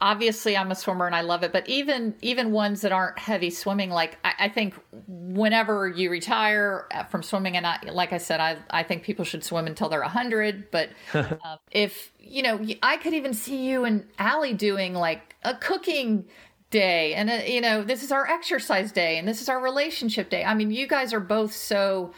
[0.04, 3.50] obviously I'm a swimmer and I love it, but even, even ones that aren't heavy
[3.50, 4.76] swimming, like I, I think
[5.08, 9.24] whenever you retire uh, from swimming, and I, like I said, I, I think people
[9.24, 13.86] should swim until they're hundred, but uh, if, you know, I could even see you
[13.86, 16.26] and Allie doing like a cooking
[16.70, 20.32] day and uh, you know this is our exercise day and this is our relationship
[20.32, 20.44] day.
[20.44, 22.14] I mean you guys are both so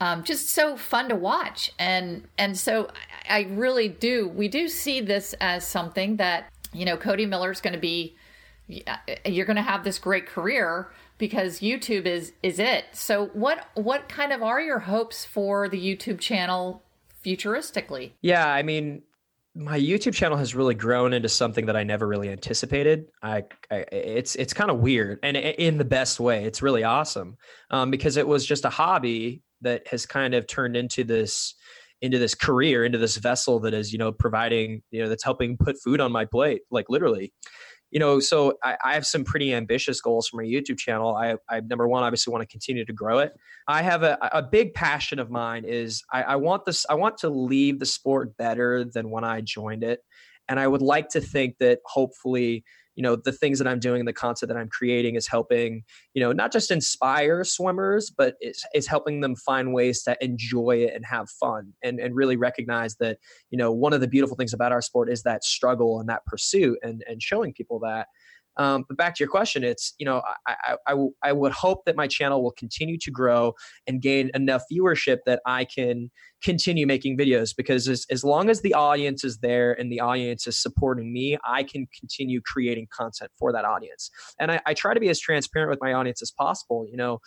[0.00, 1.72] um, just so fun to watch.
[1.78, 2.88] And and so
[3.28, 7.60] I, I really do we do see this as something that you know cody miller's
[7.60, 8.16] going to be
[9.26, 14.08] you're going to have this great career because youtube is is it so what what
[14.08, 16.82] kind of are your hopes for the youtube channel
[17.24, 19.02] futuristically Yeah, I mean,
[19.54, 23.06] my YouTube channel has really grown into something that I never really anticipated.
[23.22, 26.44] I, I it's it's kind of weird, and in the best way.
[26.44, 27.36] It's really awesome
[27.70, 31.54] um, because it was just a hobby that has kind of turned into this
[32.02, 35.56] into this career, into this vessel that is you know providing you know that's helping
[35.56, 37.32] put food on my plate, like literally.
[37.90, 41.16] You know, so I, I have some pretty ambitious goals for my YouTube channel.
[41.16, 43.32] I, I number one, obviously want to continue to grow it.
[43.66, 47.18] I have a, a big passion of mine is I, I want this I want
[47.18, 50.04] to leave the sport better than when I joined it.
[50.50, 52.64] And I would like to think that hopefully,
[52.96, 55.84] you know, the things that I'm doing, and the content that I'm creating is helping,
[56.12, 60.78] you know, not just inspire swimmers, but is, is helping them find ways to enjoy
[60.78, 63.18] it and have fun and, and really recognize that,
[63.50, 66.26] you know, one of the beautiful things about our sport is that struggle and that
[66.26, 68.08] pursuit and, and showing people that.
[68.56, 71.96] Um, but back to your question, it's you know I, I, I, would hope that
[71.96, 73.54] my channel will continue to grow
[73.86, 76.10] and gain enough viewership that I can
[76.42, 80.46] continue making videos because as, as long as the audience is there and the audience
[80.46, 84.10] is supporting me, I can continue creating content for that audience.
[84.38, 86.86] And I, I try to be as transparent with my audience as possible.
[86.90, 87.20] You know,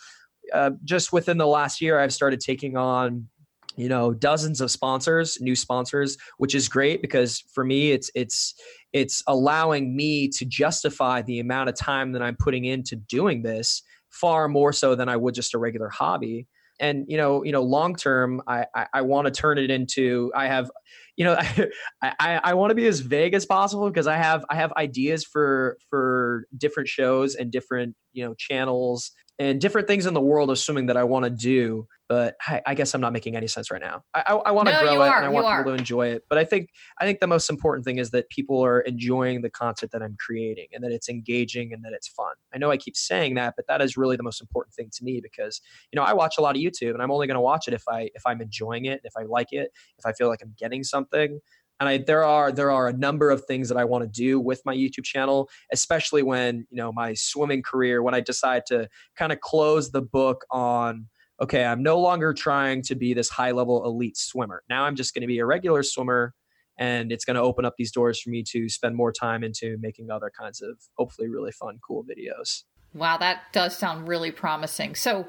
[0.52, 3.28] uh, just within the last year, I've started taking on
[3.76, 8.54] you know dozens of sponsors new sponsors which is great because for me it's it's
[8.92, 13.82] it's allowing me to justify the amount of time that i'm putting into doing this
[14.10, 16.46] far more so than i would just a regular hobby.
[16.80, 20.32] And you know you know long term i i, I want to turn it into
[20.34, 20.72] i have
[21.16, 21.36] you know
[22.02, 24.72] i i, I want to be as vague as possible because i have i have
[24.72, 30.20] ideas for for different shows and different you know channels and different things in the
[30.20, 31.86] world of swimming that I want to do.
[32.08, 34.02] But I, I guess I'm not making any sense right now.
[34.12, 35.58] I, I, I want to No, grow it are, and I want are.
[35.58, 36.22] people to enjoy it.
[36.28, 36.68] But I think
[37.00, 40.14] I think the most important thing is that people are enjoying the content that I'm
[40.24, 42.34] creating and that it's engaging and that it's fun.
[42.54, 45.02] I know I keep saying that, but that is really the most important thing to
[45.04, 47.40] me because you know I watch a lot of YouTube and I'm only going to
[47.40, 50.28] watch it if I if I'm enjoying it, if I like it, if I feel
[50.28, 51.40] like I'm getting something
[51.80, 54.40] and I, there are there are a number of things that I want to do
[54.40, 58.02] with my YouTube channel, especially when you know my swimming career.
[58.02, 61.08] When I decide to kind of close the book on,
[61.42, 64.62] okay, I'm no longer trying to be this high level elite swimmer.
[64.68, 66.32] Now I'm just going to be a regular swimmer,
[66.78, 69.76] and it's going to open up these doors for me to spend more time into
[69.80, 74.94] making other kinds of hopefully really fun cool videos wow that does sound really promising
[74.94, 75.26] so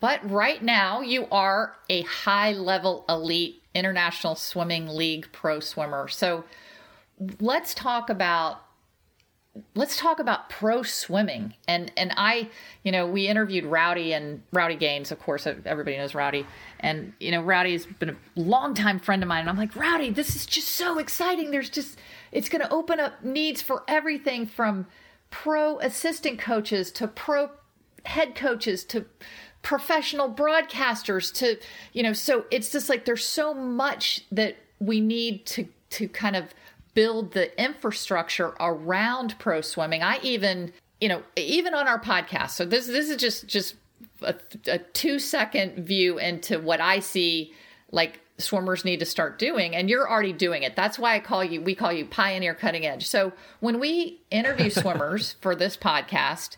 [0.00, 6.08] but right now you are a high level elite international swimming league pro swimmer.
[6.08, 6.44] So
[7.40, 8.62] let's talk about
[9.74, 11.54] let's talk about pro swimming.
[11.66, 12.48] And and i
[12.82, 16.46] you know we interviewed rowdy and rowdy gaines of course everybody knows rowdy.
[16.80, 19.40] And you know rowdy has been a longtime friend of mine.
[19.40, 21.50] And i'm like rowdy this is just so exciting.
[21.50, 21.98] There's just
[22.32, 24.86] it's going to open up needs for everything from
[25.30, 27.50] pro assistant coaches to pro
[28.04, 29.04] head coaches to
[29.62, 31.58] professional broadcasters to
[31.92, 36.36] you know so it's just like there's so much that we need to to kind
[36.36, 36.54] of
[36.98, 40.02] build the infrastructure around pro swimming.
[40.02, 42.50] I even, you know, even on our podcast.
[42.50, 43.76] So this this is just just
[44.20, 44.34] a,
[44.66, 47.52] a two second view into what I see
[47.92, 51.42] like swimmers need to start doing and you're already doing it that's why i call
[51.42, 56.56] you we call you pioneer cutting edge so when we interview swimmers for this podcast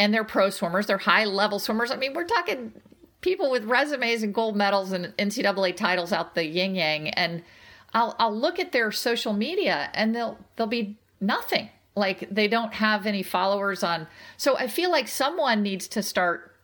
[0.00, 2.72] and they're pro swimmers they're high level swimmers i mean we're talking
[3.20, 7.44] people with resumes and gold medals and ncaa titles out the yin yang and
[7.92, 11.70] I'll I'll look at their social media and they'll they'll be nothing.
[11.96, 14.06] Like they don't have any followers on.
[14.36, 16.54] So I feel like someone needs to start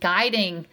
[0.00, 0.66] guiding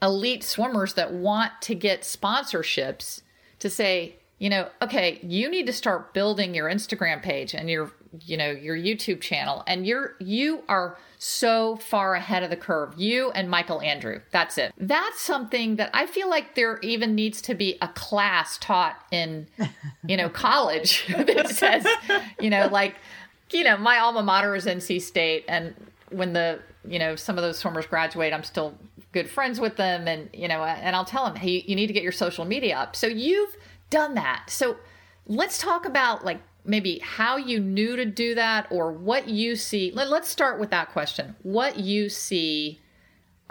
[0.00, 3.22] elite swimmers that want to get sponsorships
[3.58, 7.92] to say, you know, okay, you need to start building your Instagram page and your
[8.24, 12.94] you know your youtube channel and you're you are so far ahead of the curve
[12.96, 14.20] you and michael andrew.
[14.30, 14.72] That's it.
[14.78, 19.46] That's something that i feel like there even needs to be a class taught in
[20.06, 21.86] you know college that says
[22.40, 22.96] you know like
[23.50, 25.74] you know my alma mater is nc state and
[26.10, 28.74] when the you know some of those swimmers graduate i'm still
[29.12, 31.92] good friends with them and you know and i'll tell them hey you need to
[31.92, 32.96] get your social media up.
[32.96, 33.56] So you've
[33.90, 34.44] done that.
[34.48, 34.76] So
[35.26, 39.90] let's talk about like maybe how you knew to do that or what you see.
[39.92, 41.34] Let, us start with that question.
[41.42, 42.80] What you see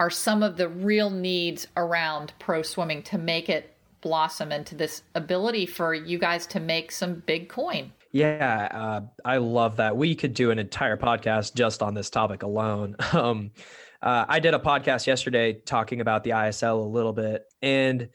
[0.00, 5.02] are some of the real needs around pro swimming to make it blossom into this
[5.16, 7.92] ability for you guys to make some big coin?
[8.12, 9.96] Yeah, uh, I love that.
[9.96, 12.96] We could do an entire podcast just on this topic alone.
[13.12, 13.50] Um,
[14.00, 18.08] uh, I did a podcast yesterday talking about the ISL a little bit, and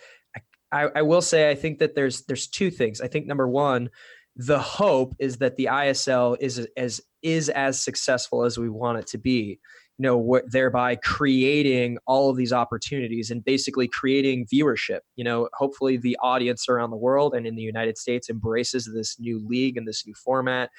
[0.71, 3.01] I, I will say I think that there's there's two things.
[3.01, 3.89] I think number one,
[4.35, 9.07] the hope is that the ISL is as is as successful as we want it
[9.07, 9.59] to be.
[9.99, 15.01] You know, what, thereby creating all of these opportunities and basically creating viewership.
[15.15, 19.19] You know, hopefully the audience around the world and in the United States embraces this
[19.19, 20.71] new league and this new format,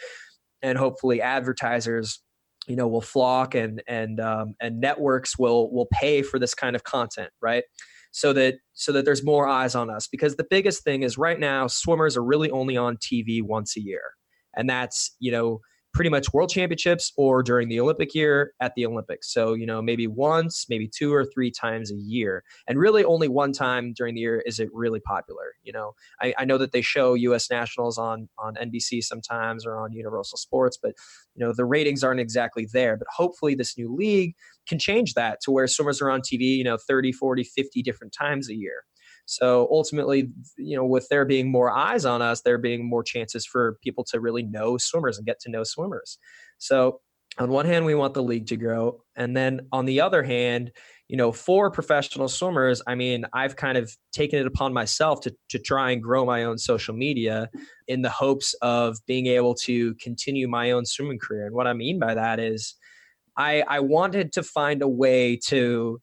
[0.63, 2.21] and hopefully advertisers
[2.67, 6.75] you know will flock and and um, and networks will will pay for this kind
[6.75, 7.65] of content right
[8.15, 10.07] so that so that there's more eyes on us.
[10.07, 13.81] Because the biggest thing is right now swimmers are really only on TV once a
[13.81, 14.13] year.
[14.57, 15.61] And that's you know
[15.95, 19.33] pretty much world championships or during the Olympic year at the Olympics.
[19.33, 22.43] So, you know, maybe once, maybe two or three times a year.
[22.67, 25.55] And really only one time during the year is it really popular.
[25.63, 29.79] You know, I, I know that they show US nationals on on NBC sometimes or
[29.79, 30.95] on Universal Sports, but
[31.35, 32.97] you know, the ratings aren't exactly there.
[32.97, 34.35] But hopefully this new league
[34.69, 38.13] can change that to where swimmers are on TV, you know, 30, 40, 50 different
[38.13, 38.85] times a year.
[39.27, 43.47] So ultimately, you know, with there being more eyes on us, there being more chances
[43.47, 46.19] for people to really know swimmers and get to know swimmers.
[46.59, 47.01] So
[47.39, 49.03] on one hand, we want the league to grow.
[49.17, 50.71] And then on the other hand,
[51.09, 55.35] you know, for professional swimmers, I mean, I've kind of taken it upon myself to,
[55.51, 57.51] to try and grow my own social media
[57.89, 61.47] in the hopes of being able to continue my own swimming career.
[61.47, 62.75] And what I mean by that is
[63.37, 66.01] I, I wanted to find a way to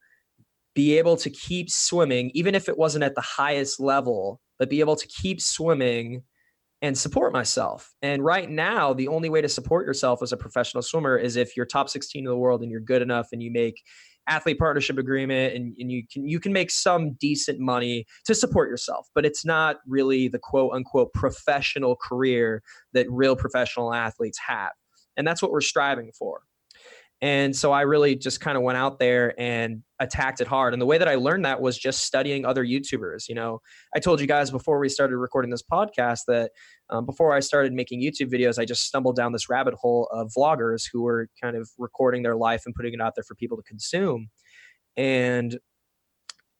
[0.73, 4.79] be able to keep swimming, even if it wasn't at the highest level, but be
[4.79, 6.23] able to keep swimming
[6.81, 7.93] and support myself.
[8.01, 11.55] And right now, the only way to support yourself as a professional swimmer is if
[11.55, 13.81] you're top 16 in the world and you're good enough and you make
[14.27, 18.69] athlete partnership agreement and, and you can you can make some decent money to support
[18.69, 19.07] yourself.
[19.13, 24.71] But it's not really the quote unquote professional career that real professional athletes have.
[25.17, 26.41] And that's what we're striving for
[27.21, 30.73] and so I really just kind of went out there and attacked it hard.
[30.73, 33.29] And the way that I learned that was just studying other YouTubers.
[33.29, 33.59] You know,
[33.95, 36.51] I told you guys before we started recording this podcast that
[36.89, 40.31] um, before I started making YouTube videos, I just stumbled down this rabbit hole of
[40.35, 43.55] vloggers who were kind of recording their life and putting it out there for people
[43.57, 44.29] to consume.
[44.97, 45.59] And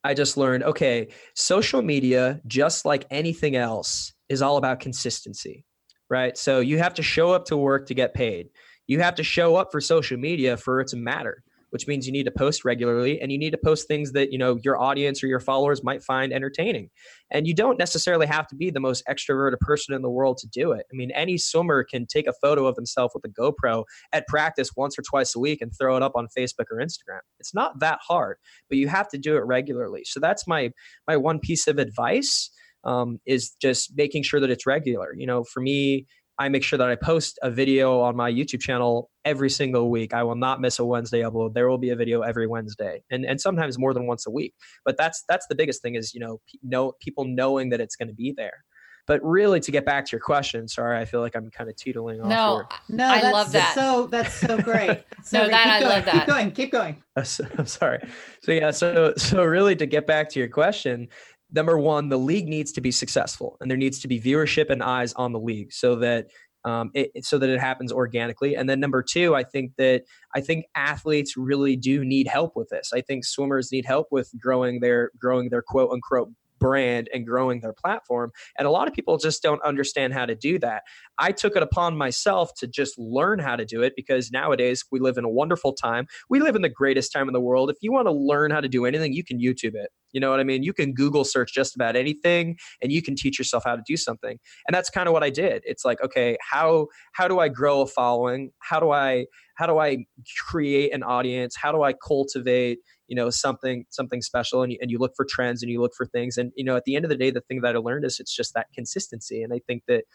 [0.04, 5.66] I just learned okay, social media, just like anything else, is all about consistency,
[6.08, 6.38] right?
[6.38, 8.50] So you have to show up to work to get paid
[8.92, 12.12] you have to show up for social media for it to matter which means you
[12.12, 15.24] need to post regularly and you need to post things that you know your audience
[15.24, 16.90] or your followers might find entertaining.
[17.32, 20.48] And you don't necessarily have to be the most extroverted person in the world to
[20.48, 20.86] do it.
[20.92, 24.72] I mean any swimmer can take a photo of themselves with a gopro at practice
[24.76, 27.22] once or twice a week and throw it up on facebook or instagram.
[27.40, 28.38] It's not that hard
[28.70, 30.02] but you have to do it regularly.
[30.04, 30.72] So that's my
[31.08, 32.52] my one piece of advice
[32.84, 35.14] um, is just making sure that it's regular.
[35.16, 36.06] You know for me
[36.42, 40.12] I make sure that I post a video on my YouTube channel every single week.
[40.12, 41.54] I will not miss a Wednesday upload.
[41.54, 44.56] There will be a video every Wednesday, and and sometimes more than once a week.
[44.84, 48.08] But that's that's the biggest thing is you know know people knowing that it's going
[48.08, 48.64] to be there.
[49.08, 51.76] But really, to get back to your question, sorry, I feel like I'm kind of
[51.76, 52.28] teetling off.
[52.28, 52.98] No, here.
[52.98, 53.76] no, I love that.
[53.76, 55.04] So that's so great.
[55.24, 56.14] So no, that I going, love that.
[56.14, 56.52] Keep going.
[56.52, 57.04] Keep going.
[57.18, 58.00] I'm sorry.
[58.42, 61.08] So yeah, so so really, to get back to your question,
[61.52, 64.82] number one, the league needs to be successful, and there needs to be viewership and
[64.82, 66.28] eyes on the league, so that
[66.64, 68.56] um, it, so that it happens organically.
[68.56, 70.04] And then number two, I think that
[70.36, 72.92] I think athletes really do need help with this.
[72.94, 76.30] I think swimmers need help with growing their growing their quote unquote
[76.60, 78.32] brand and growing their platform.
[78.58, 80.84] And a lot of people just don't understand how to do that.
[81.18, 85.00] I took it upon myself to just learn how to do it because nowadays we
[85.00, 86.06] live in a wonderful time.
[86.30, 87.72] We live in the greatest time in the world.
[87.72, 89.90] If you want to learn how to do anything, you can YouTube it.
[90.14, 90.64] You know what I mean?
[90.64, 93.98] You can Google search just about anything and you can teach yourself how to do
[93.98, 94.40] something.
[94.68, 95.64] And that's kind of what I did.
[95.66, 98.52] It's like, okay, how how do I grow a following?
[98.60, 100.06] How do I how do I
[100.48, 101.56] create an audience?
[101.56, 102.80] How do I cultivate,
[103.12, 105.92] you know something something special and you, and you look for trends and you look
[105.98, 107.78] for things and you know at the end of the day the thing that i
[107.78, 110.06] learned is it's just that consistency and i think that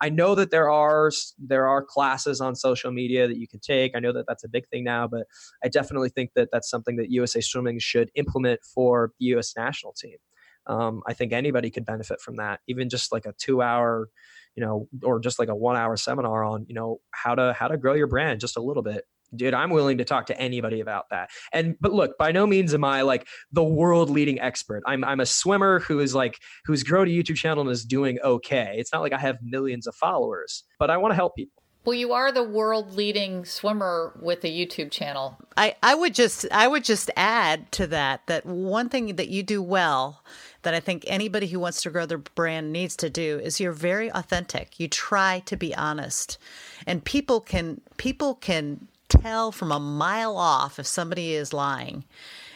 [0.00, 3.92] i know that there are there are classes on social media that you can take
[3.94, 5.26] i know that that's a big thing now but
[5.62, 9.92] i definitely think that that's something that usa swimming should implement for the us national
[9.92, 10.16] team.
[10.68, 14.08] Um, i think anybody could benefit from that even just like a two hour
[14.56, 17.68] you know or just like a one hour seminar on you know how to how
[17.68, 19.04] to grow your brand just a little bit.
[19.34, 21.30] Dude i'm willing to talk to anybody about that.
[21.52, 24.82] And but look by no means am i like the world leading expert.
[24.86, 28.18] I'm i'm a swimmer who is like who's grown a youtube channel and is doing
[28.24, 28.74] okay.
[28.78, 31.94] It's not like i have millions of followers but i want to help people well,
[31.94, 35.38] you are the world leading swimmer with a YouTube channel.
[35.56, 39.44] I, I would just I would just add to that that one thing that you
[39.44, 40.22] do well
[40.62, 43.70] that I think anybody who wants to grow their brand needs to do is you're
[43.70, 44.80] very authentic.
[44.80, 46.38] You try to be honest.
[46.88, 52.02] And people can people can tell from a mile off if somebody is lying.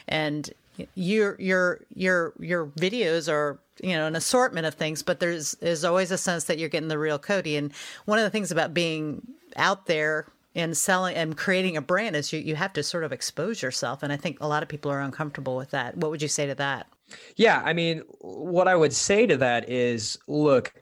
[0.08, 0.50] And
[0.96, 5.84] your your your your videos are you know an assortment of things, but there's there's
[5.84, 7.56] always a sense that you're getting the real Cody.
[7.56, 7.72] And
[8.04, 9.22] one of the things about being
[9.56, 13.12] out there and selling and creating a brand is you, you have to sort of
[13.12, 14.02] expose yourself.
[14.02, 15.96] And I think a lot of people are uncomfortable with that.
[15.96, 16.86] What would you say to that?
[17.36, 20.72] Yeah, I mean, what I would say to that is look,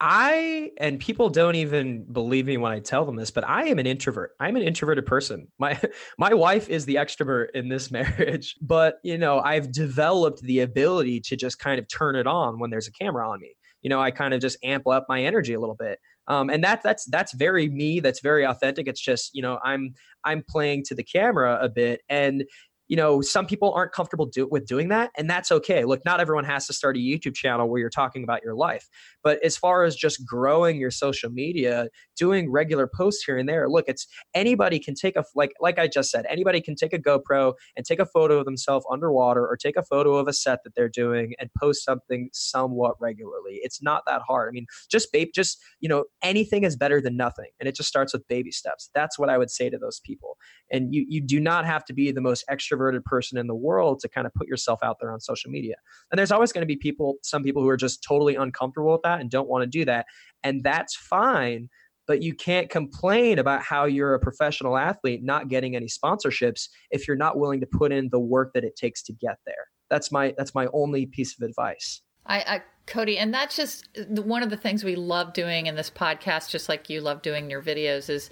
[0.00, 3.78] I and people don't even believe me when I tell them this, but I am
[3.78, 4.32] an introvert.
[4.40, 5.48] I'm an introverted person.
[5.58, 5.80] My
[6.18, 11.20] my wife is the extrovert in this marriage, but you know, I've developed the ability
[11.20, 13.54] to just kind of turn it on when there's a camera on me.
[13.82, 15.98] You know, I kind of just amp up my energy a little bit.
[16.26, 18.00] Um, and that that's that's very me.
[18.00, 18.88] That's very authentic.
[18.88, 22.44] It's just you know I'm I'm playing to the camera a bit, and
[22.88, 25.84] you know, some people aren't comfortable do, with doing that, and that's okay.
[25.84, 28.88] Look, not everyone has to start a YouTube channel where you're talking about your life.
[29.22, 33.68] But as far as just growing your social media, doing regular posts here and there,
[33.68, 36.98] look, it's anybody can take a like like I just said, anybody can take a
[36.98, 40.58] GoPro and take a photo of themselves underwater or take a photo of a set
[40.64, 43.60] that they're doing and post something somewhat regularly.
[43.62, 44.50] It's not that hard.
[44.50, 47.88] I mean, just babe, just you know, anything is better than nothing, and it just
[47.88, 48.90] starts with baby steps.
[48.94, 50.36] That's what I would say to those people.
[50.70, 52.44] And you you do not have to be the most
[52.74, 55.74] extroverted person in the world to kind of put yourself out there on social media.
[56.10, 59.02] And there's always going to be people, some people who are just totally uncomfortable with
[59.02, 60.06] that and don't want to do that.
[60.42, 61.68] And that's fine.
[62.06, 67.08] But you can't complain about how you're a professional athlete not getting any sponsorships if
[67.08, 69.68] you're not willing to put in the work that it takes to get there.
[69.88, 72.02] That's my that's my only piece of advice.
[72.26, 75.88] I, I Cody, and that's just one of the things we love doing in this
[75.88, 78.28] podcast, just like you love doing your videos, is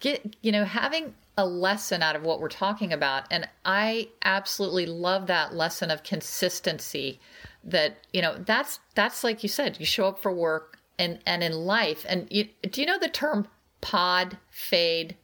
[0.00, 3.24] get you know having a lesson out of what we're talking about.
[3.30, 7.20] And i absolutely love that lesson of consistency
[7.62, 11.42] that you know that's that's like you said you show up for work and and
[11.42, 12.04] in life.
[12.08, 13.48] And you, do you know the term
[13.80, 15.16] pod fade?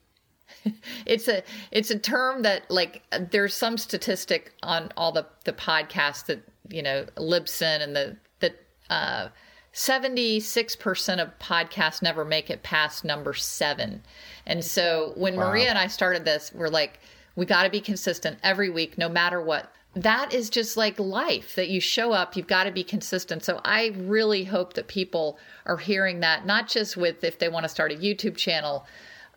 [1.05, 6.27] It's a it's a term that like there's some statistic on all the the podcasts
[6.27, 8.57] that you know libsyn and the that
[8.91, 9.29] uh
[9.77, 14.03] 76% of podcasts never make it past number 7
[14.47, 15.51] and so when wow.
[15.51, 16.99] maria and i started this we're like
[17.37, 19.71] we got to be consistent every week no matter what.
[19.95, 23.45] That is just like life that you show up you've got to be consistent.
[23.45, 27.65] So i really hope that people are hearing that not just with if they want
[27.65, 28.87] to start a youtube channel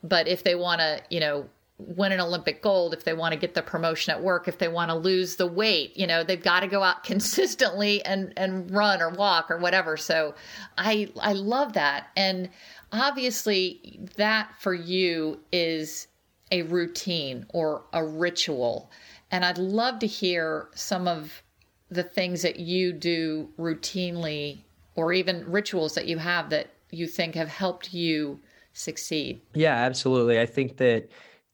[0.04, 1.46] but if they want to you know
[1.80, 4.68] win an Olympic gold, if they want to get the promotion at work, if they
[4.68, 8.70] want to lose the weight, you know, they've got to go out consistently and and
[8.72, 9.98] run or walk or whatever.
[9.98, 10.36] So
[10.78, 12.08] I I love that.
[12.16, 12.50] And
[12.92, 16.08] obviously that for you is
[16.52, 18.92] a routine or a ritual.
[19.32, 21.44] And I'd love to hear some of
[21.90, 24.60] the things that you do routinely
[24.96, 28.40] or even rituals that you have that you think have helped you
[28.74, 29.42] succeed.
[29.54, 30.40] Yeah, absolutely.
[30.40, 31.10] I think that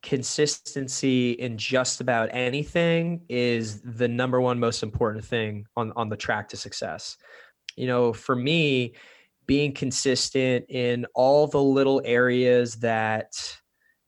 [0.06, 6.16] consistency in just about anything is the number one most important thing on on the
[6.16, 7.16] track to success.
[7.76, 8.94] You know, for me,
[9.46, 13.32] being consistent in all the little areas that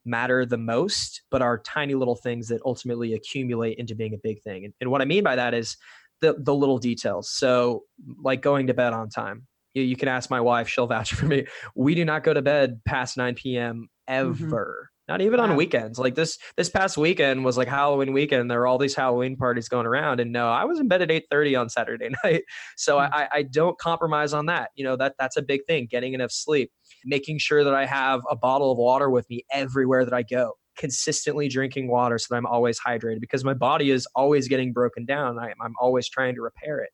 [0.05, 4.41] matter the most, but are tiny little things that ultimately accumulate into being a big
[4.43, 4.67] thing.
[4.67, 5.77] And, and what I mean by that is
[6.21, 7.29] the the little details.
[7.29, 7.83] So,
[8.23, 9.49] like going to bed on time.
[9.75, 11.47] You, you can ask my wife; she'll vouch for me.
[11.75, 13.89] We do not go to bed past nine p.m.
[14.09, 14.15] Mm-hmm.
[14.15, 14.91] ever.
[14.91, 15.99] Mm-hmm not even on weekends.
[15.99, 18.51] Like this this past weekend was like Halloween weekend.
[18.51, 21.11] There were all these Halloween parties going around, and no, I was in bed at
[21.11, 22.43] eight thirty on Saturday night.
[22.77, 23.15] So mm-hmm.
[23.15, 24.71] I, I don't compromise on that.
[24.75, 25.89] You know that that's a big thing.
[25.91, 26.71] Getting enough sleep,
[27.05, 30.53] making sure that I have a bottle of water with me everywhere that I go.
[30.77, 35.05] Consistently drinking water so that I'm always hydrated because my body is always getting broken
[35.05, 35.39] down.
[35.39, 36.91] I, I'm always trying to repair it.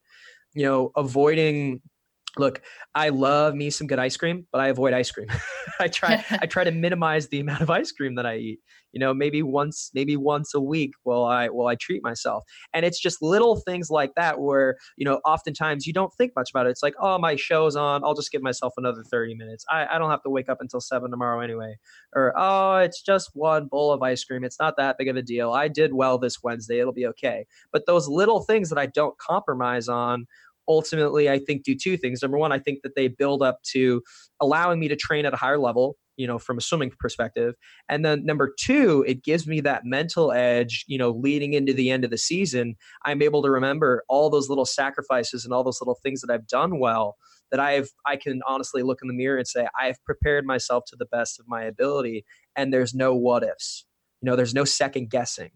[0.54, 1.82] You know, avoiding
[2.38, 2.62] look
[2.94, 5.28] i love me some good ice cream but i avoid ice cream.
[5.80, 8.60] I try i try to minimize the amount of ice cream that i eat.
[8.92, 12.44] You know maybe once maybe once a week will i will i treat myself.
[12.72, 16.50] And it's just little things like that where you know oftentimes you don't think much
[16.50, 16.70] about it.
[16.70, 18.04] It's like oh my show's on.
[18.04, 19.64] I'll just give myself another 30 minutes.
[19.68, 21.76] I, I don't have to wake up until 7 tomorrow anyway.
[22.14, 24.44] Or oh it's just one bowl of ice cream.
[24.44, 25.52] It's not that big of a deal.
[25.52, 26.78] I did well this wednesday.
[26.78, 27.46] It'll be okay.
[27.72, 30.26] But those little things that i don't compromise on
[30.68, 32.22] ultimately I think do two things.
[32.22, 34.02] Number one, I think that they build up to
[34.40, 37.54] allowing me to train at a higher level, you know, from a swimming perspective.
[37.88, 41.90] And then number two, it gives me that mental edge, you know, leading into the
[41.90, 42.76] end of the season.
[43.04, 46.46] I'm able to remember all those little sacrifices and all those little things that I've
[46.46, 47.16] done well
[47.50, 50.96] that I've I can honestly look in the mirror and say I've prepared myself to
[50.96, 52.24] the best of my ability
[52.56, 53.86] and there's no what ifs.
[54.20, 55.50] You know, there's no second guessing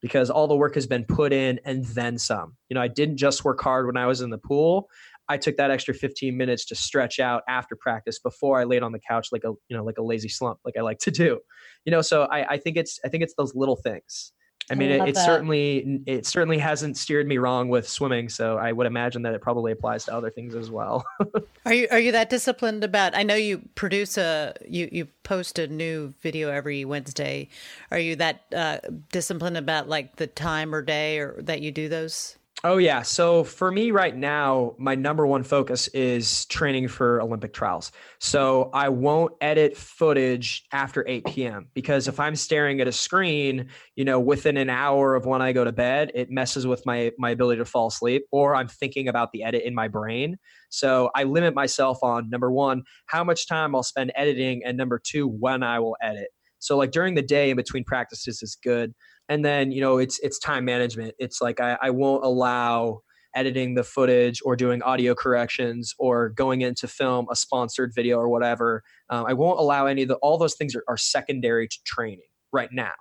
[0.00, 2.56] because all the work has been put in and then some.
[2.68, 4.88] You know, I didn't just work hard when I was in the pool.
[5.28, 8.90] I took that extra 15 minutes to stretch out after practice before I laid on
[8.90, 11.38] the couch like a you know like a lazy slump like I like to do.
[11.84, 14.32] You know, so I, I think it's I think it's those little things
[14.70, 18.56] I mean, I it, it certainly it certainly hasn't steered me wrong with swimming, so
[18.56, 21.04] I would imagine that it probably applies to other things as well.
[21.66, 23.16] are you are you that disciplined about?
[23.16, 27.48] I know you produce a you you post a new video every Wednesday.
[27.90, 28.78] Are you that uh,
[29.10, 32.36] disciplined about like the time or day or that you do those?
[32.62, 33.00] Oh yeah.
[33.00, 37.90] So for me right now, my number one focus is training for Olympic trials.
[38.18, 41.68] So I won't edit footage after 8 p.m.
[41.72, 45.52] because if I'm staring at a screen, you know, within an hour of when I
[45.52, 49.08] go to bed, it messes with my my ability to fall asleep or I'm thinking
[49.08, 50.36] about the edit in my brain.
[50.68, 55.00] So I limit myself on number 1, how much time I'll spend editing and number
[55.02, 56.28] 2, when I will edit.
[56.60, 58.94] So like during the day in between practices is good.
[59.28, 61.14] And then you know it's it's time management.
[61.18, 63.02] It's like I, I won't allow
[63.34, 68.28] editing the footage or doing audio corrections or going into film a sponsored video or
[68.28, 68.82] whatever.
[69.08, 72.28] Um, i won't allow any of the all those things are, are secondary to training
[72.52, 72.94] right now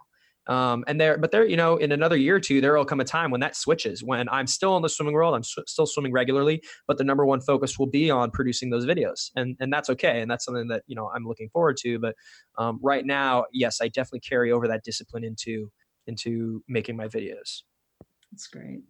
[0.50, 3.00] um, and there but there you know in another year or two there will come
[3.00, 5.86] a time when that switches when i'm still in the swimming world i'm sw- still
[5.86, 9.72] swimming regularly but the number one focus will be on producing those videos and and
[9.72, 12.16] that's okay and that's something that you know i'm looking forward to but
[12.58, 15.72] um, right now yes i definitely carry over that discipline into
[16.10, 17.62] into making my videos.
[18.32, 18.82] That's great.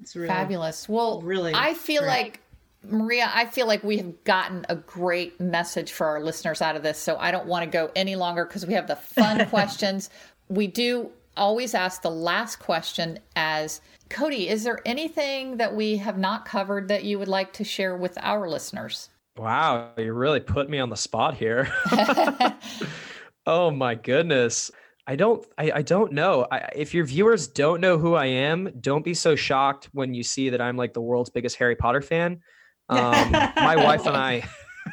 [0.00, 0.88] It's really fabulous.
[0.88, 2.08] Well, really, I feel great.
[2.08, 2.40] like
[2.82, 6.82] Maria, I feel like we have gotten a great message for our listeners out of
[6.82, 6.96] this.
[6.96, 10.08] So I don't want to go any longer because we have the fun questions.
[10.50, 13.80] We do always ask the last question as
[14.10, 17.96] Cody, is there anything that we have not covered that you would like to share
[17.96, 19.08] with our listeners?
[19.36, 21.72] Wow, you really put me on the spot here.
[23.46, 24.70] oh my goodness.
[25.06, 26.46] I don't I, I don't know.
[26.50, 30.22] I, if your viewers don't know who I am, don't be so shocked when you
[30.22, 32.40] see that I'm like the world's biggest Harry Potter fan.
[32.90, 34.42] Um, my wife and I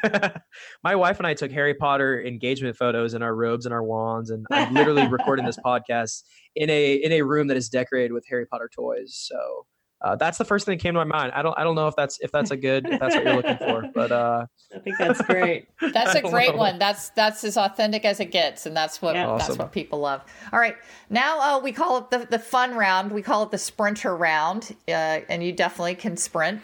[0.83, 4.29] my wife and I took Harry Potter engagement photos in our robes and our wands,
[4.29, 6.23] and I'm literally recording this podcast
[6.55, 9.13] in a in a room that is decorated with Harry Potter toys.
[9.15, 9.65] So
[10.01, 11.31] uh, that's the first thing that came to my mind.
[11.33, 13.35] I don't I don't know if that's if that's a good if that's what you're
[13.35, 14.45] looking for, but uh,
[14.75, 15.67] I think that's great.
[15.93, 16.57] that's a great know.
[16.57, 16.77] one.
[16.77, 19.27] That's that's as authentic as it gets, and that's what yeah.
[19.27, 19.47] awesome.
[19.47, 20.23] that's what people love.
[20.53, 20.75] All right,
[21.09, 23.11] now uh, we call it the the fun round.
[23.11, 26.61] We call it the sprinter round, uh, and you definitely can sprint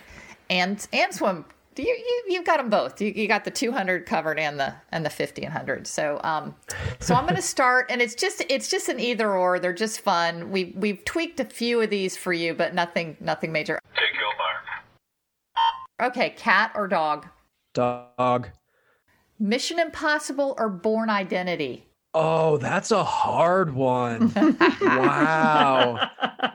[0.49, 1.45] and and swim
[1.78, 3.01] you, you you've got them both.
[3.01, 5.88] You, you got the 200 covered and the and the 50 and 100.
[5.88, 6.55] So um,
[6.99, 9.59] so I'm going to start, and it's just it's just an either or.
[9.59, 10.51] They're just fun.
[10.51, 13.80] We we've tweaked a few of these for you, but nothing nothing major.
[13.95, 16.11] Take your mark.
[16.11, 17.28] Okay, cat or dog?
[17.74, 18.49] Dog.
[19.39, 21.86] Mission Impossible or Bourne Identity?
[22.13, 24.32] Oh, that's a hard one.
[24.82, 26.09] wow.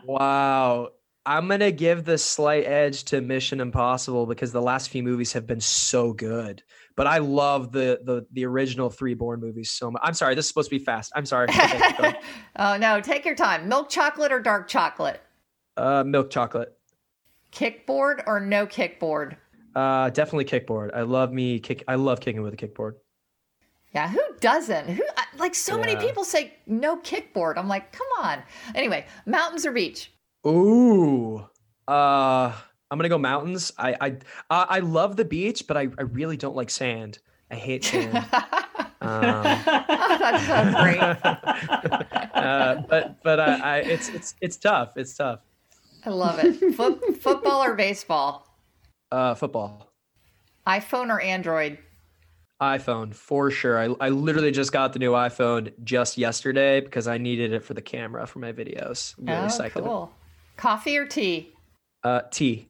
[0.04, 0.90] Wow.
[1.26, 5.32] I'm going to give the slight edge to Mission Impossible because the last few movies
[5.34, 6.62] have been so good.
[6.96, 10.00] But I love the the the original three Bourne movies so much.
[10.04, 11.12] I'm sorry, this is supposed to be fast.
[11.14, 11.48] I'm sorry.
[12.56, 13.68] Oh no, take your time.
[13.68, 15.20] Milk chocolate or dark chocolate?
[15.76, 16.76] uh, milk chocolate.
[17.52, 19.36] Kickboard or no kickboard?
[19.76, 20.90] Uh, definitely kickboard.
[20.92, 21.84] I love me kick.
[21.86, 22.94] I love kicking with a kickboard.
[23.94, 24.88] Yeah, who doesn't?
[24.88, 25.02] Who
[25.38, 27.56] like so many people say no kickboard.
[27.58, 28.42] I'm like, come on.
[28.74, 30.12] Anyway, mountains or beach?
[30.46, 31.46] Ooh.
[31.86, 32.52] Uh,
[32.90, 33.72] I'm gonna go mountains.
[33.78, 34.16] I I
[34.50, 37.18] I I love the beach, but I, I really don't like sand.
[37.50, 38.16] I hate sand.
[39.00, 39.58] um,
[40.10, 41.00] Oh, that's so great.
[42.34, 44.96] uh, but but I, I it's it's it's tough.
[44.96, 45.40] It's tough.
[46.04, 46.74] I love it.
[46.74, 48.46] Foot, football or baseball?
[49.10, 49.92] Uh, football.
[50.66, 51.78] iPhone or Android?
[52.60, 53.78] iPhone for sure.
[53.78, 57.74] I I literally just got the new iPhone just yesterday because I needed it for
[57.74, 59.16] the camera for my videos.
[59.18, 59.84] I'm really oh, psyched about it.
[59.84, 60.12] cool.
[60.58, 61.54] Coffee or tea?
[62.02, 62.68] Uh, tea.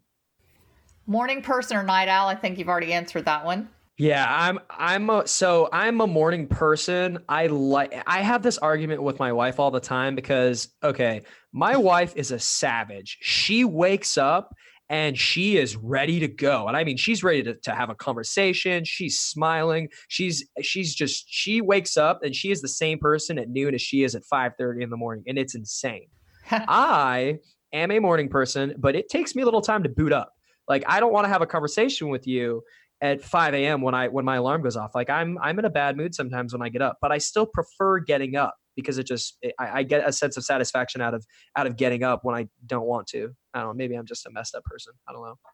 [1.07, 2.29] Morning person or night owl?
[2.29, 3.71] I think you've already answered that one.
[3.97, 7.19] Yeah, I'm I'm a, so I'm a morning person.
[7.29, 11.23] I like I have this argument with my wife all the time because okay,
[11.53, 13.17] my wife is a savage.
[13.23, 14.55] She wakes up
[14.91, 16.69] and she is ready to go.
[16.69, 18.85] And I mean, she's ready to, to have a conversation.
[18.85, 19.89] She's smiling.
[20.09, 23.81] She's she's just she wakes up and she is the same person at noon as
[23.81, 26.09] she is at 5:30 in the morning and it's insane.
[26.51, 27.39] I
[27.73, 30.33] am a morning person, but it takes me a little time to boot up.
[30.69, 32.63] Like I don't want to have a conversation with you
[33.01, 33.81] at 5 a.m.
[33.81, 34.95] when I when my alarm goes off.
[34.95, 37.47] Like I'm I'm in a bad mood sometimes when I get up, but I still
[37.47, 41.15] prefer getting up because it just it, I, I get a sense of satisfaction out
[41.15, 43.35] of out of getting up when I don't want to.
[43.55, 43.75] I don't know.
[43.75, 44.93] Maybe I'm just a messed up person.
[45.09, 45.37] I don't know.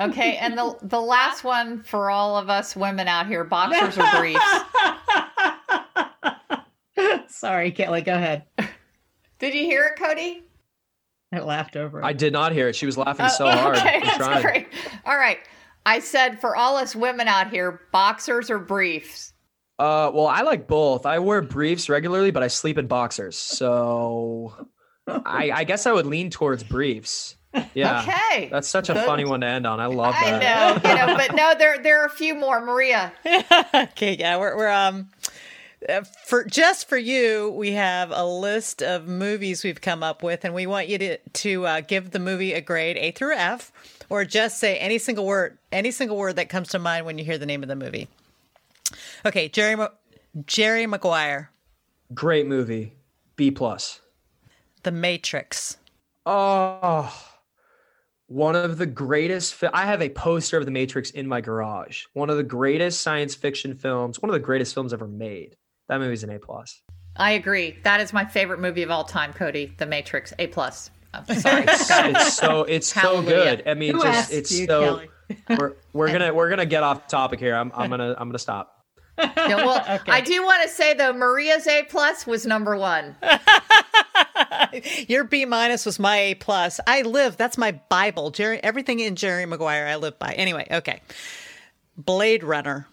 [0.00, 4.04] Okay, and the the last one for all of us women out here: boxers or
[4.18, 4.40] briefs.
[7.28, 8.46] Sorry, Kelly, go ahead.
[9.38, 10.42] Did you hear it, Cody?
[11.32, 12.04] I laughed over it.
[12.04, 12.76] I did not hear it.
[12.76, 13.76] She was laughing so Oh, hard.
[13.76, 14.42] Okay, I'm that's trying.
[14.42, 14.66] great.
[15.04, 15.38] All right,
[15.86, 19.32] I said for all us women out here: boxers or briefs.
[19.78, 21.06] Uh, well, I like both.
[21.06, 23.36] I wear briefs regularly, but I sleep in boxers.
[23.38, 24.68] So
[25.06, 27.36] I, I guess I would lean towards briefs.
[27.74, 28.02] Yeah.
[28.02, 29.06] Okay, That's such a Good.
[29.06, 29.80] funny one to end on.
[29.80, 30.82] I love I that.
[30.84, 32.60] know, you know, but no, there there are a few more.
[32.60, 33.12] Maria,
[33.74, 35.08] okay, yeah, we're, we're um
[35.88, 40.44] uh, for just for you, we have a list of movies we've come up with,
[40.44, 43.72] and we want you to to uh, give the movie a grade A through F,
[44.08, 47.24] or just say any single word, any single word that comes to mind when you
[47.24, 48.08] hear the name of the movie.
[49.24, 49.88] Okay, Jerry Ma-
[50.46, 51.50] Jerry Maguire,
[52.14, 52.94] Great movie.
[53.36, 54.00] B plus.
[54.82, 55.76] The Matrix,
[56.26, 57.12] Oh,
[58.26, 59.54] one of the greatest.
[59.54, 62.04] Fi- I have a poster of The Matrix in my garage.
[62.12, 64.20] One of the greatest science fiction films.
[64.20, 65.56] One of the greatest films ever made.
[65.90, 66.82] That movie's an A plus.
[67.16, 67.76] I agree.
[67.82, 69.32] That is my favorite movie of all time.
[69.32, 70.88] Cody, The Matrix, A plus.
[71.12, 71.64] I'm sorry.
[71.64, 73.64] It's, it's so it's so good.
[73.66, 74.80] I mean, Who just it's you, so.
[74.80, 75.10] Kelly?
[75.58, 77.56] We're we're gonna we're gonna get off topic here.
[77.56, 78.84] I'm I'm gonna I'm gonna stop.
[79.18, 83.16] Yeah, well, I do want to say though, Maria's A plus was number one.
[85.08, 86.80] your B minus was my A plus.
[86.86, 87.36] I live.
[87.36, 88.30] That's my Bible.
[88.30, 90.32] Jerry, everything in Jerry Maguire, I live by.
[90.34, 91.00] Anyway, okay.
[91.96, 92.86] Blade Runner.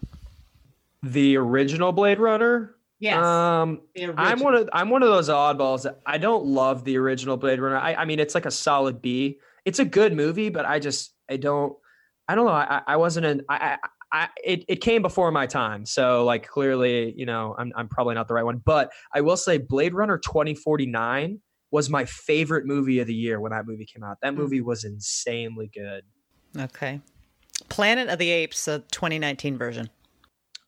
[1.04, 2.76] The original Blade Runner.
[3.00, 3.24] Yes.
[3.24, 3.82] Um,
[4.18, 7.60] I'm one of I'm one of those oddballs that I don't love the original Blade
[7.60, 7.78] Runner.
[7.78, 9.40] I, I mean, it's like a solid B.
[9.66, 11.74] It's a good movie, but I just I don't
[12.28, 12.52] I don't know.
[12.52, 13.56] I I wasn't in I.
[13.56, 13.78] I
[14.10, 15.86] I, it, it came before my time.
[15.86, 18.62] So like clearly, you know, I'm I'm probably not the right one.
[18.64, 21.42] But I will say Blade Runner 2049
[21.72, 24.20] was my favorite movie of the year when that movie came out.
[24.22, 26.04] That movie was insanely good.
[26.58, 27.02] Okay.
[27.68, 29.90] Planet of the Apes, the 2019 version.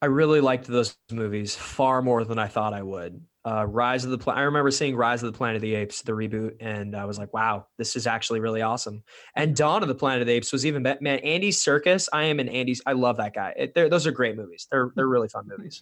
[0.02, 3.22] I really liked those movies far more than I thought I would.
[3.46, 4.42] Uh, Rise of the Planet.
[4.42, 7.18] I remember seeing Rise of the Planet of the Apes, the reboot, and I was
[7.18, 9.04] like, "Wow, this is actually really awesome."
[9.36, 11.00] And Dawn of the Planet of the Apes was even better.
[11.02, 12.08] Man, Andy Serkis.
[12.12, 12.82] I am an Andy's.
[12.86, 13.54] I love that guy.
[13.56, 14.68] It, those are great movies.
[14.70, 15.82] They're they're really fun movies.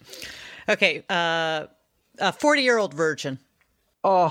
[0.68, 1.04] Okay.
[1.10, 1.66] Uh,
[2.20, 3.38] a 40 year old virgin.
[4.04, 4.28] Oh,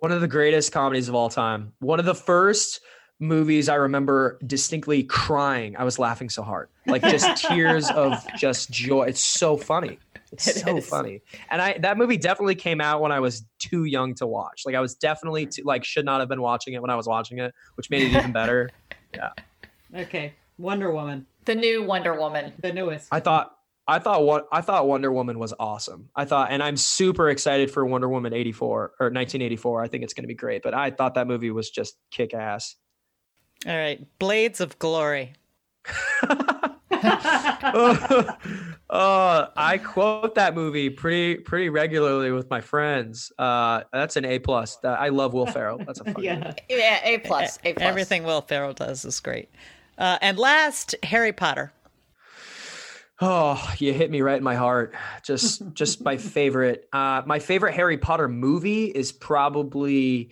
[0.00, 1.72] one of the greatest comedies of all time.
[1.80, 2.80] One of the first
[3.20, 5.76] movies I remember distinctly crying.
[5.76, 9.04] I was laughing so hard, like just tears of just joy.
[9.04, 9.98] It's so funny.
[10.30, 10.88] It's It so is.
[10.88, 11.22] funny.
[11.50, 14.62] And I that movie definitely came out when I was too young to watch.
[14.66, 17.06] Like I was definitely too, like should not have been watching it when I was
[17.08, 18.70] watching it, which made it even better.
[19.14, 19.30] Yeah.
[20.02, 20.34] Okay.
[20.58, 22.52] Wonder Woman, The new Wonder Woman.
[22.58, 23.08] the newest.
[23.10, 23.54] I thought
[23.86, 26.10] I thought what I thought Wonder Woman was awesome.
[26.14, 28.68] I thought, and I'm super excited for Wonder Woman 84
[29.00, 29.82] or 1984.
[29.82, 30.62] I think it's going to be great.
[30.62, 32.76] But I thought that movie was just kick ass.
[33.66, 35.34] All right, Blades of Glory.
[38.90, 43.32] uh, I quote that movie pretty pretty regularly with my friends.
[43.38, 44.78] Uh, that's an A plus.
[44.84, 45.78] I love Will Ferrell.
[45.78, 46.36] That's a fun yeah.
[46.36, 46.56] movie.
[46.68, 47.58] Yeah, A plus.
[47.64, 47.86] A plus.
[47.86, 49.50] Everything Will Ferrell does is great.
[49.96, 51.72] Uh, and last, Harry Potter.
[53.20, 54.94] Oh, you hit me right in my heart.
[55.24, 56.88] Just just my favorite.
[56.92, 60.30] Uh, my favorite Harry Potter movie is probably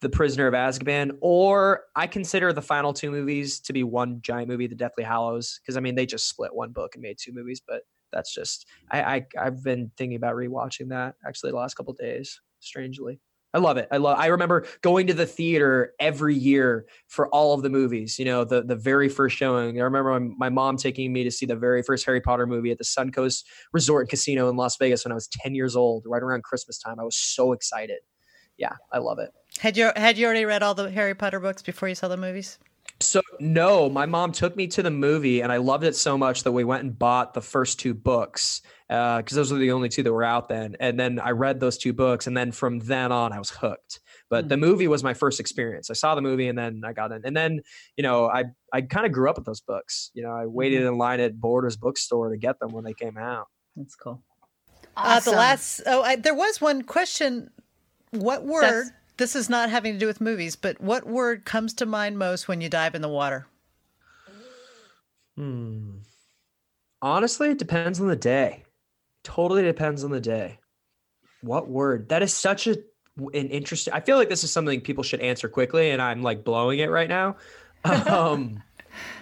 [0.00, 4.48] The Prisoner of Azkaban, or I consider the final two movies to be one giant
[4.48, 7.32] movie, The Deathly Hallows, because I mean they just split one book and made two
[7.32, 7.82] movies, but
[8.12, 12.40] that's just I, I I've been thinking about rewatching that actually the last couple days.
[12.60, 13.20] Strangely,
[13.52, 13.88] I love it.
[13.90, 14.18] I love.
[14.18, 18.18] I remember going to the theater every year for all of the movies.
[18.18, 19.80] You know, the the very first showing.
[19.80, 22.70] I remember my, my mom taking me to see the very first Harry Potter movie
[22.70, 26.04] at the Suncoast Resort and Casino in Las Vegas when I was ten years old,
[26.06, 27.00] right around Christmas time.
[27.00, 27.98] I was so excited.
[28.56, 29.30] Yeah, I love it.
[29.58, 32.16] Had you had you already read all the Harry Potter books before you saw the
[32.16, 32.58] movies?
[33.02, 36.42] So no, my mom took me to the movie, and I loved it so much
[36.44, 39.88] that we went and bought the first two books uh, because those were the only
[39.88, 40.76] two that were out then.
[40.80, 44.00] And then I read those two books, and then from then on, I was hooked.
[44.28, 44.60] But the hmm.
[44.60, 45.90] movie was my first experience.
[45.90, 47.22] I saw the movie, and then I got in.
[47.24, 47.62] And then
[47.96, 50.10] you know, I I kind of grew up with those books.
[50.12, 50.88] You know, I waited mm-hmm.
[50.88, 53.48] in line at Borders bookstore to get them when they came out.
[53.76, 54.22] That's cool.
[54.94, 55.80] Uh, the last.
[55.86, 57.50] Oh, I, there was one question.
[58.10, 58.62] What word?
[58.62, 62.18] That's- this is not having to do with movies, but what word comes to mind
[62.18, 63.46] most when you dive in the water?
[65.36, 65.98] Hmm.
[67.02, 68.64] Honestly, it depends on the day.
[69.22, 70.58] Totally depends on the day.
[71.42, 72.08] What word?
[72.08, 72.78] That is such a
[73.18, 73.92] an interesting.
[73.92, 76.90] I feel like this is something people should answer quickly, and I'm like blowing it
[76.90, 77.36] right now.
[77.84, 78.62] Um,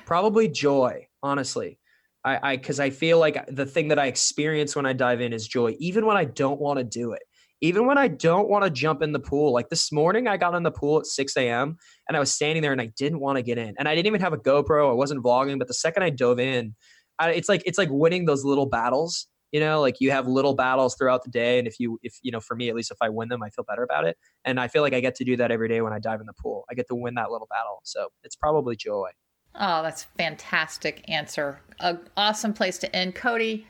[0.06, 1.08] probably joy.
[1.22, 1.78] Honestly,
[2.24, 5.32] I I because I feel like the thing that I experience when I dive in
[5.32, 7.22] is joy, even when I don't want to do it.
[7.60, 10.54] Even when I don't want to jump in the pool, like this morning, I got
[10.54, 11.76] in the pool at 6 a.m.
[12.06, 13.74] and I was standing there and I didn't want to get in.
[13.78, 14.90] And I didn't even have a GoPro.
[14.90, 16.74] I wasn't vlogging, but the second I dove in,
[17.18, 19.26] I, it's like it's like winning those little battles.
[19.50, 22.30] You know, like you have little battles throughout the day, and if you if you
[22.30, 24.16] know, for me at least, if I win them, I feel better about it.
[24.44, 26.26] And I feel like I get to do that every day when I dive in
[26.26, 26.64] the pool.
[26.70, 29.08] I get to win that little battle, so it's probably joy.
[29.54, 31.60] Oh, that's fantastic answer.
[31.80, 33.14] A awesome place to end.
[33.14, 33.66] Cody,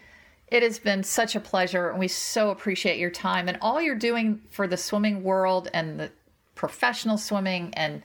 [0.50, 3.94] it has been such a pleasure and we so appreciate your time and all you're
[3.94, 6.10] doing for the swimming world and the
[6.54, 8.02] professional swimming and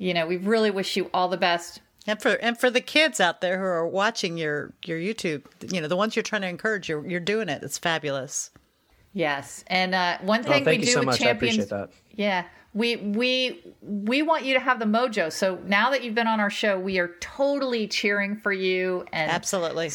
[0.00, 1.80] you know, we really wish you all the best.
[2.06, 5.80] And for and for the kids out there who are watching your your YouTube, you
[5.80, 7.62] know, the ones you're trying to encourage, you're you're doing it.
[7.62, 8.50] It's fabulous.
[9.12, 9.62] Yes.
[9.66, 11.20] And uh, one Oh, thing thank we you do so with much.
[11.20, 11.90] I champions appreciate that.
[12.12, 12.44] Yeah.
[12.72, 15.30] We we we want you to have the mojo.
[15.30, 19.30] So now that you've been on our show, we are totally cheering for you and
[19.30, 19.90] Absolutely.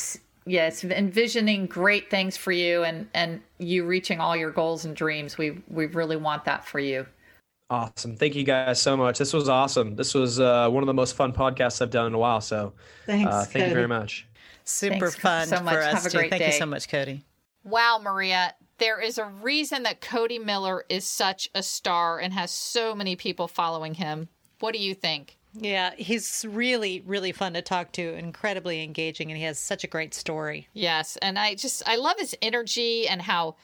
[0.45, 5.37] Yes, envisioning great things for you and and you reaching all your goals and dreams.
[5.37, 7.05] We we really want that for you.
[7.69, 8.15] Awesome.
[8.15, 9.17] Thank you guys so much.
[9.17, 9.95] This was awesome.
[9.95, 12.39] This was uh, one of the most fun podcasts I've done in a while.
[12.39, 12.73] So
[13.07, 13.31] Thanks.
[13.31, 14.27] uh, thank you very much.
[14.65, 15.73] Super Thanks fun so much.
[15.73, 16.17] for us Have a too.
[16.17, 17.23] great Thank you so much, Cody.
[17.63, 22.51] Wow, Maria, there is a reason that Cody Miller is such a star and has
[22.51, 24.27] so many people following him.
[24.59, 25.37] What do you think?
[25.57, 29.87] Yeah, he's really, really fun to talk to, incredibly engaging, and he has such a
[29.87, 30.67] great story.
[30.73, 33.55] Yes, and I just I love his energy and how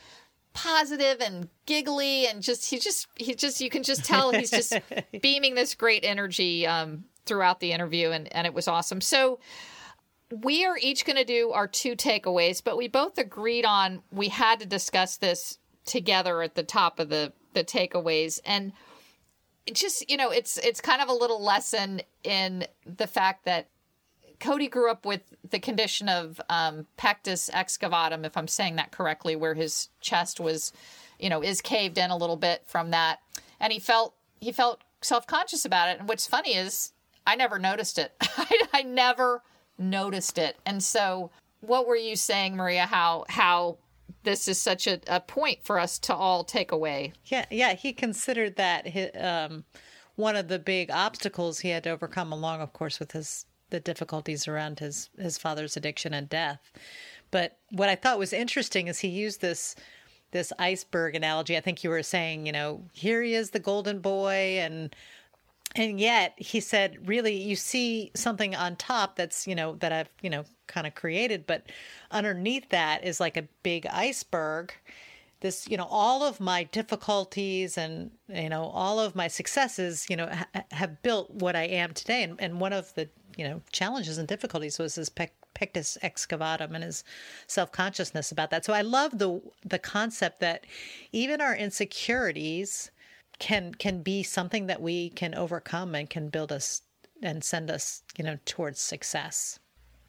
[0.53, 4.77] positive and giggly and just he just he just you can just tell he's just
[5.21, 9.01] beaming this great energy um throughout the interview and and it was awesome.
[9.01, 9.39] So
[10.43, 14.29] we are each going to do our two takeaways, but we both agreed on we
[14.29, 18.71] had to discuss this together at the top of the the takeaways and
[19.73, 23.67] just you know it's it's kind of a little lesson in the fact that
[24.41, 29.35] Cody grew up with the condition of um, pectus excavatum, if I'm saying that correctly,
[29.35, 30.73] where his chest was,
[31.19, 33.19] you know, is caved in a little bit from that,
[33.59, 35.99] and he felt he felt self conscious about it.
[35.99, 36.91] And what's funny is
[37.25, 38.13] I never noticed it.
[38.21, 39.43] I, I never
[39.77, 40.57] noticed it.
[40.65, 41.29] And so,
[41.61, 42.87] what were you saying, Maria?
[42.87, 43.77] How how
[44.23, 47.13] this is such a, a point for us to all take away?
[47.25, 48.85] Yeah, yeah, he considered that
[49.19, 49.63] um,
[50.15, 53.79] one of the big obstacles he had to overcome, along, of course, with his the
[53.79, 56.71] difficulties around his his father's addiction and death.
[57.31, 59.75] But what I thought was interesting is he used this
[60.31, 61.57] this iceberg analogy.
[61.57, 64.95] I think you were saying, you know, here he is, the golden boy, and
[65.75, 70.09] and yet he said, really, you see something on top that's, you know, that I've,
[70.21, 71.63] you know, kind of created, but
[72.09, 74.73] underneath that is like a big iceberg.
[75.41, 80.15] This, you know, all of my difficulties and, you know, all of my successes, you
[80.15, 82.21] know, ha- have built what I am today.
[82.23, 86.75] And, and one of the, you know challenges and difficulties was his pec- pectus excavatum
[86.75, 87.03] and his
[87.47, 88.65] self-consciousness about that.
[88.65, 90.65] So I love the the concept that
[91.11, 92.91] even our insecurities
[93.39, 96.81] can can be something that we can overcome and can build us
[97.23, 99.59] and send us, you know, towards success.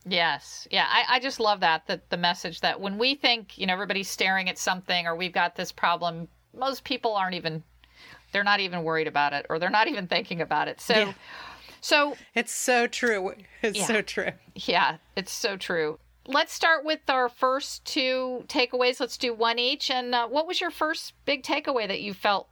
[0.05, 0.67] Yes.
[0.71, 0.87] Yeah.
[0.89, 4.11] I, I just love that, that the message that when we think, you know, everybody's
[4.11, 7.63] staring at something or we've got this problem, most people aren't even,
[8.33, 10.81] they're not even worried about it or they're not even thinking about it.
[10.81, 11.13] So, yeah.
[11.81, 13.35] so it's so true.
[13.63, 13.87] It's yeah.
[13.87, 14.31] so true.
[14.57, 14.97] Yeah.
[15.15, 15.99] It's so true.
[16.27, 18.99] Let's start with our first two takeaways.
[18.99, 19.91] Let's do one each.
[19.91, 22.49] And uh, what was your first big takeaway that you felt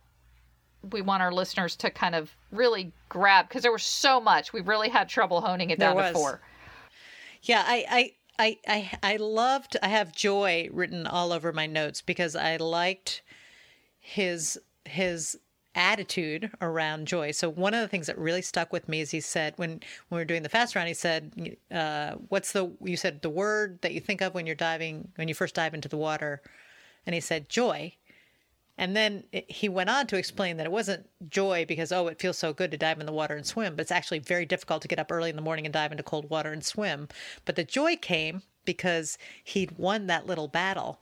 [0.90, 3.48] we want our listeners to kind of really grab?
[3.48, 4.52] Because there was so much.
[4.52, 6.40] We really had trouble honing it down to four.
[7.42, 12.00] Yeah, I, I I, I I loved I have joy written all over my notes
[12.00, 13.22] because I liked
[14.00, 15.38] his his
[15.74, 17.30] attitude around joy.
[17.30, 19.80] So one of the things that really stuck with me is he said when when
[20.10, 23.80] we were doing the fast round, he said, uh, "What's the you said the word
[23.82, 26.42] that you think of when you're diving when you first dive into the water?"
[27.06, 27.94] And he said joy.
[28.80, 32.38] And then he went on to explain that it wasn't joy because, oh, it feels
[32.38, 34.88] so good to dive in the water and swim, but it's actually very difficult to
[34.88, 37.06] get up early in the morning and dive into cold water and swim.
[37.44, 40.98] But the joy came because he'd won that little battle.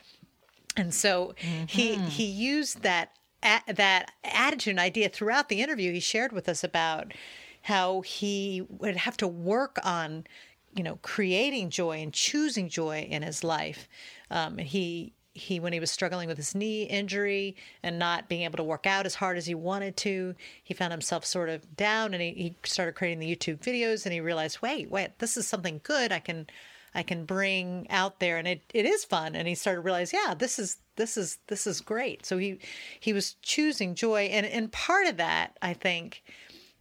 [0.77, 1.67] And so mm-hmm.
[1.69, 3.13] he he used that
[3.43, 5.93] that attitude and idea throughout the interview.
[5.93, 7.15] He shared with us about
[7.63, 10.27] how he would have to work on,
[10.75, 13.89] you know, creating joy and choosing joy in his life.
[14.33, 18.57] Um, he he when he was struggling with his knee injury and not being able
[18.59, 22.13] to work out as hard as he wanted to he found himself sort of down
[22.13, 25.47] and he, he started creating the youtube videos and he realized wait wait this is
[25.47, 26.47] something good i can
[26.95, 28.39] i can bring out there.
[28.39, 29.35] And it, it is fun.
[29.35, 32.27] And he started to realize yeah this is this is this is great.
[32.27, 32.59] So he
[32.99, 34.23] he was choosing joy.
[34.25, 36.23] And and part of that i think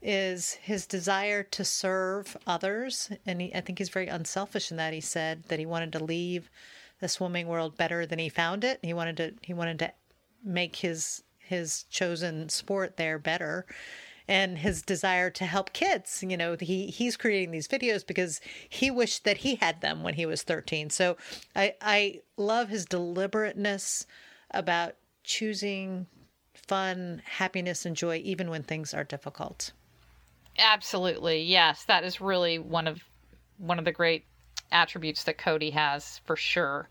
[0.02, 3.10] is his desire to serve others.
[3.26, 6.04] And he, i think he's very unselfish in that he said that he wanted to
[6.04, 6.50] leave
[7.00, 8.80] the swimming world better than he found it.
[8.82, 9.94] He wanted to he wanted to
[10.44, 13.66] make his his chosen sport there better
[14.28, 16.24] and his desire to help kids.
[16.28, 20.16] You know, he he's creating these videos because he wished that he had them when
[20.16, 20.90] he was 13.
[20.90, 21.18] So
[21.56, 24.06] I I love his deliberateness
[24.52, 26.08] about choosing
[26.54, 29.72] fun, happiness and joy even when things are difficult.
[30.58, 31.44] Absolutely.
[31.44, 33.04] Yes, that is really one of
[33.58, 34.26] one of the great
[34.72, 36.90] attributes that Cody has for sure.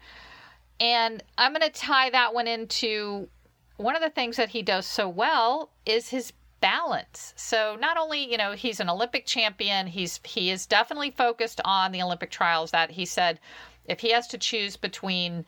[0.81, 3.29] And I'm going to tie that one into
[3.77, 7.35] one of the things that he does so well is his balance.
[7.37, 11.93] So not only, you know, he's an Olympic champion, he's he is definitely focused on
[11.93, 13.39] the Olympic trials that he said
[13.87, 15.45] if he has to choose between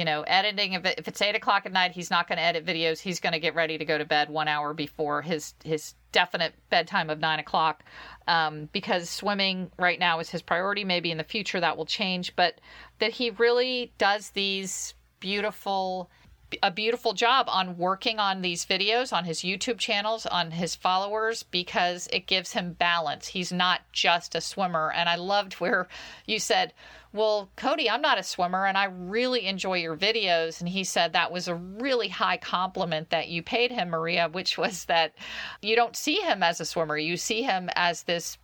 [0.00, 3.00] you know, editing if, it's eight o'clock at night, he's not going to edit videos.
[3.00, 6.54] He's going to get ready to go to bed one hour before his his definite
[6.70, 7.84] bedtime of nine o'clock,
[8.26, 10.84] um, because swimming right now is his priority.
[10.84, 12.62] Maybe in the future that will change, but
[12.98, 16.08] that he really does these beautiful
[16.62, 21.42] a beautiful job on working on these videos on his YouTube channels, on his followers,
[21.42, 23.28] because it gives him balance.
[23.28, 24.90] He's not just a swimmer.
[24.92, 25.88] And I loved where
[26.24, 26.72] you said,
[27.12, 30.60] Well, Cody, I'm not a swimmer and I really enjoy your videos.
[30.60, 34.56] And he said that was a really high compliment that you paid him, Maria, which
[34.56, 35.14] was that
[35.60, 36.96] you don't see him as a swimmer.
[36.96, 38.38] You see him as this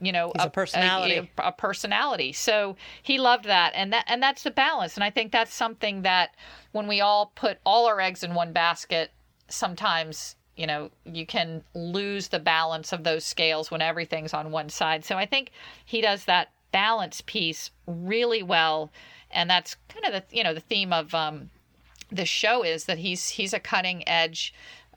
[0.00, 4.22] you know a, a, personality a, a, personality so he loved that and that and
[4.22, 6.36] that's the balance and i think that's something that
[6.70, 9.10] when we all put all our eggs in one basket
[9.48, 14.68] sometimes you know you can lose the balance of those scales when everything's on one
[14.68, 15.50] side so i think
[15.84, 18.90] he does that balance piece really well.
[19.30, 21.50] And that's kind of the you know the theme of um
[22.10, 24.52] the show is that he's he's a cutting edge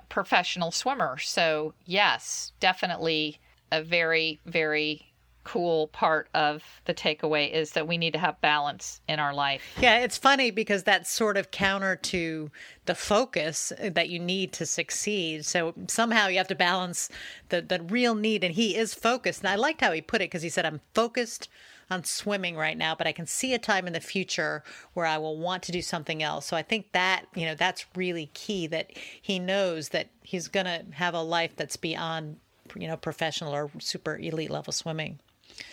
[0.09, 1.19] professional swimmer.
[1.19, 3.39] So yes definitely
[3.71, 5.13] a very, very
[5.47, 9.63] cool part of the takeaway is that we need to have balance in our life.
[9.79, 12.51] Yeah, it's funny because that's sort of counter to
[12.85, 15.45] the focus that you need to succeed.
[15.45, 17.07] So somehow you have to balance
[17.47, 19.39] the the real need and he is focused.
[19.39, 21.47] And I liked how he put it because he said I'm focused
[21.89, 25.17] on swimming right now, but I can see a time in the future where I
[25.17, 26.45] will want to do something else.
[26.45, 28.91] So I think that, you know, that's really key that
[29.21, 32.35] he knows that he's going to have a life that's beyond
[32.75, 35.19] you know professional or super elite level swimming.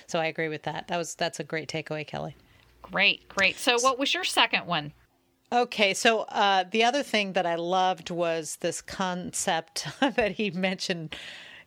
[0.06, 0.88] So I agree with that.
[0.88, 2.36] That was that's a great takeaway, Kelly.
[2.82, 3.56] Great, great.
[3.56, 4.92] So what was your second one?
[5.52, 11.14] Okay, so uh, the other thing that I loved was this concept that he mentioned.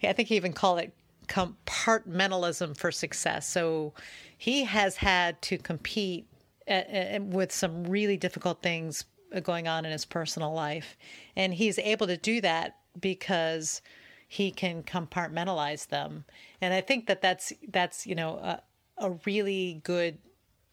[0.03, 0.93] I think he even called it
[1.27, 3.47] compartmentalism for success.
[3.47, 3.93] So
[4.37, 6.27] he has had to compete
[6.67, 10.97] at, at, with some really difficult things uh, going on in his personal life,
[11.35, 13.81] and he's able to do that because
[14.27, 16.25] he can compartmentalize them.
[16.61, 18.61] And I think that that's that's you know a,
[18.97, 20.17] a really good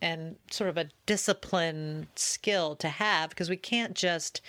[0.02, 4.40] and sort of a discipline skill to have because we can't just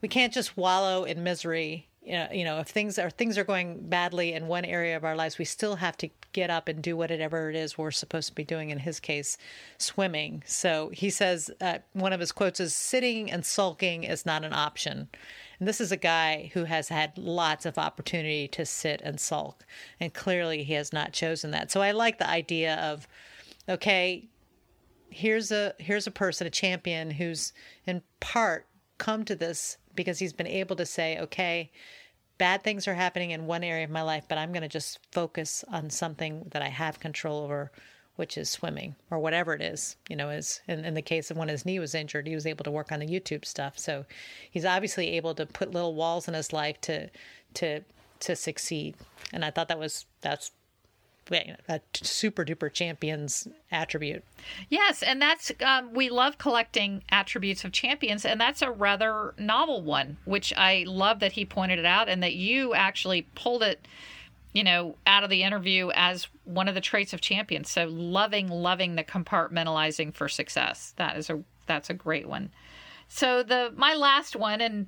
[0.00, 1.88] we can't just wallow in misery
[2.32, 5.38] you know, if things are things are going badly in one area of our lives,
[5.38, 8.44] we still have to get up and do whatever it is we're supposed to be
[8.44, 8.70] doing.
[8.70, 9.36] In his case,
[9.76, 10.42] swimming.
[10.46, 14.52] So he says uh, one of his quotes is, "Sitting and sulking is not an
[14.52, 15.08] option."
[15.58, 19.66] And this is a guy who has had lots of opportunity to sit and sulk,
[19.98, 21.70] and clearly he has not chosen that.
[21.70, 23.08] So I like the idea of,
[23.68, 24.28] okay,
[25.10, 27.52] here's a here's a person, a champion who's
[27.86, 28.66] in part
[28.98, 31.72] come to this because he's been able to say, okay,
[32.38, 35.00] bad things are happening in one area of my life, but I'm going to just
[35.12, 37.72] focus on something that I have control over,
[38.18, 39.96] which is swimming or whatever it is.
[40.08, 42.46] You know, is in, in the case of when his knee was injured, he was
[42.46, 43.78] able to work on the YouTube stuff.
[43.78, 44.04] So
[44.50, 47.08] he's obviously able to put little walls in his life to
[47.54, 47.82] to
[48.20, 48.96] to succeed.
[49.32, 50.50] And I thought that was that's
[51.30, 54.24] a super duper champions attribute.
[54.68, 59.82] Yes, and that's um, we love collecting attributes of champions, and that's a rather novel
[59.82, 63.86] one, which I love that he pointed it out, and that you actually pulled it,
[64.52, 67.70] you know, out of the interview as one of the traits of champions.
[67.70, 70.94] So loving, loving the compartmentalizing for success.
[70.96, 72.50] That is a that's a great one.
[73.08, 74.86] So the my last one, and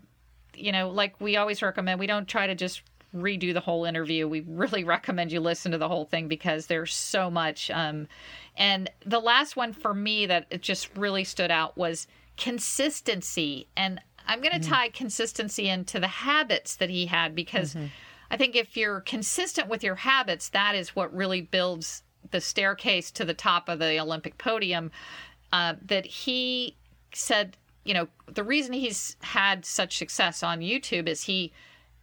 [0.54, 2.82] you know, like we always recommend, we don't try to just
[3.14, 4.28] redo the whole interview.
[4.28, 7.70] We really recommend you listen to the whole thing because there's so much.
[7.70, 8.08] Um,
[8.56, 12.06] and the last one for me that it just really stood out was
[12.36, 13.68] consistency.
[13.76, 14.72] And I'm going to mm-hmm.
[14.72, 17.86] tie consistency into the habits that he had because mm-hmm.
[18.30, 23.10] I think if you're consistent with your habits, that is what really builds the staircase
[23.12, 24.90] to the top of the Olympic podium.
[25.52, 26.76] Uh, that he
[27.12, 31.52] said, you know, the reason he's had such success on YouTube is he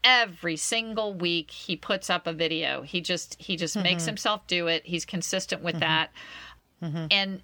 [0.03, 2.81] every single week he puts up a video.
[2.81, 3.83] He just he just mm-hmm.
[3.83, 4.85] makes himself do it.
[4.85, 5.81] He's consistent with mm-hmm.
[5.81, 6.11] that.
[6.83, 7.05] Mm-hmm.
[7.11, 7.41] And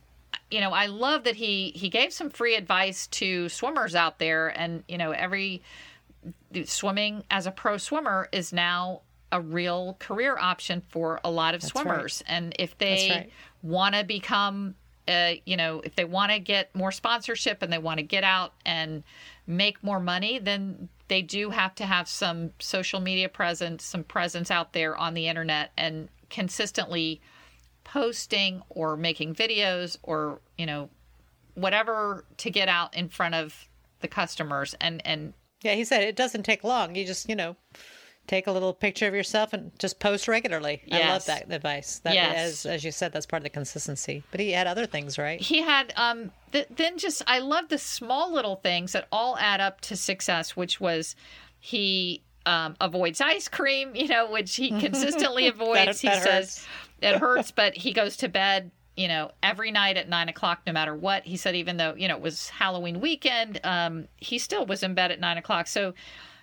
[0.51, 4.49] you know, I love that he he gave some free advice to swimmers out there
[4.49, 5.61] and you know, every
[6.65, 9.01] swimming as a pro swimmer is now
[9.31, 12.23] a real career option for a lot of That's swimmers.
[12.27, 12.35] Right.
[12.35, 13.31] And if they right.
[13.61, 14.75] want to become
[15.07, 18.23] uh, you know, if they want to get more sponsorship and they want to get
[18.23, 19.03] out and
[19.45, 24.49] make more money, then they do have to have some social media presence, some presence
[24.49, 27.21] out there on the internet and consistently
[27.83, 30.89] posting or making videos or, you know,
[31.55, 33.67] whatever to get out in front of
[33.99, 35.33] the customers and and
[35.63, 36.95] yeah, he said it doesn't take long.
[36.95, 37.55] You just, you know,
[38.27, 40.81] take a little picture of yourself and just post regularly.
[40.85, 41.03] Yes.
[41.03, 41.99] I love that advice.
[41.99, 42.35] That yes.
[42.35, 44.23] as as you said, that's part of the consistency.
[44.31, 45.41] But he had other things, right?
[45.41, 49.61] He had um th- then just I love the small little things that all add
[49.61, 51.15] up to success, which was
[51.59, 56.01] he um, avoids ice cream, you know, which he consistently avoids.
[56.01, 56.23] that, that he hurts.
[56.23, 56.67] says
[57.01, 60.73] it hurts, but he goes to bed you know, every night at nine o'clock, no
[60.73, 61.25] matter what.
[61.25, 64.93] He said, even though, you know, it was Halloween weekend, um, he still was in
[64.93, 65.67] bed at nine o'clock.
[65.67, 65.93] So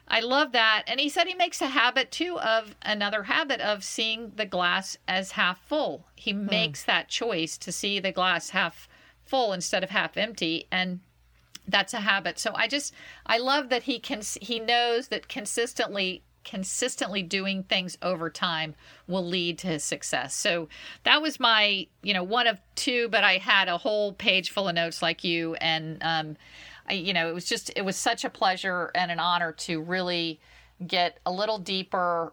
[0.09, 0.83] I love that.
[0.89, 4.99] And he said he makes a habit too of another habit of seeing the glass
[5.07, 6.07] as half full.
[6.17, 6.47] He hmm.
[6.47, 8.89] makes that choice to see the glass half
[9.25, 10.67] full instead of half empty.
[10.73, 11.01] And
[11.69, 12.41] that's a habit.
[12.41, 12.93] So I just
[13.27, 18.75] I love that he can he knows that consistently consistently doing things over time
[19.07, 20.35] will lead to his success.
[20.35, 20.69] So
[21.05, 24.69] that was my, you know, one of two, but I had a whole page full
[24.69, 26.37] of notes like you and um
[26.89, 29.81] I, you know, it was just it was such a pleasure and an honor to
[29.81, 30.41] really
[30.87, 32.33] get a little deeper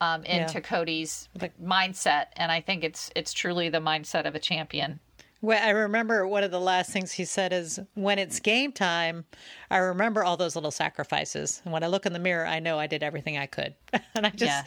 [0.00, 0.60] um, into yeah.
[0.60, 1.28] Cody's
[1.62, 5.00] mindset, and I think it's it's truly the mindset of a champion.
[5.40, 9.24] Well, I remember one of the last things he said is, "When it's game time,
[9.70, 12.78] I remember all those little sacrifices, and when I look in the mirror, I know
[12.78, 13.74] I did everything I could."
[14.14, 14.64] and I just yeah.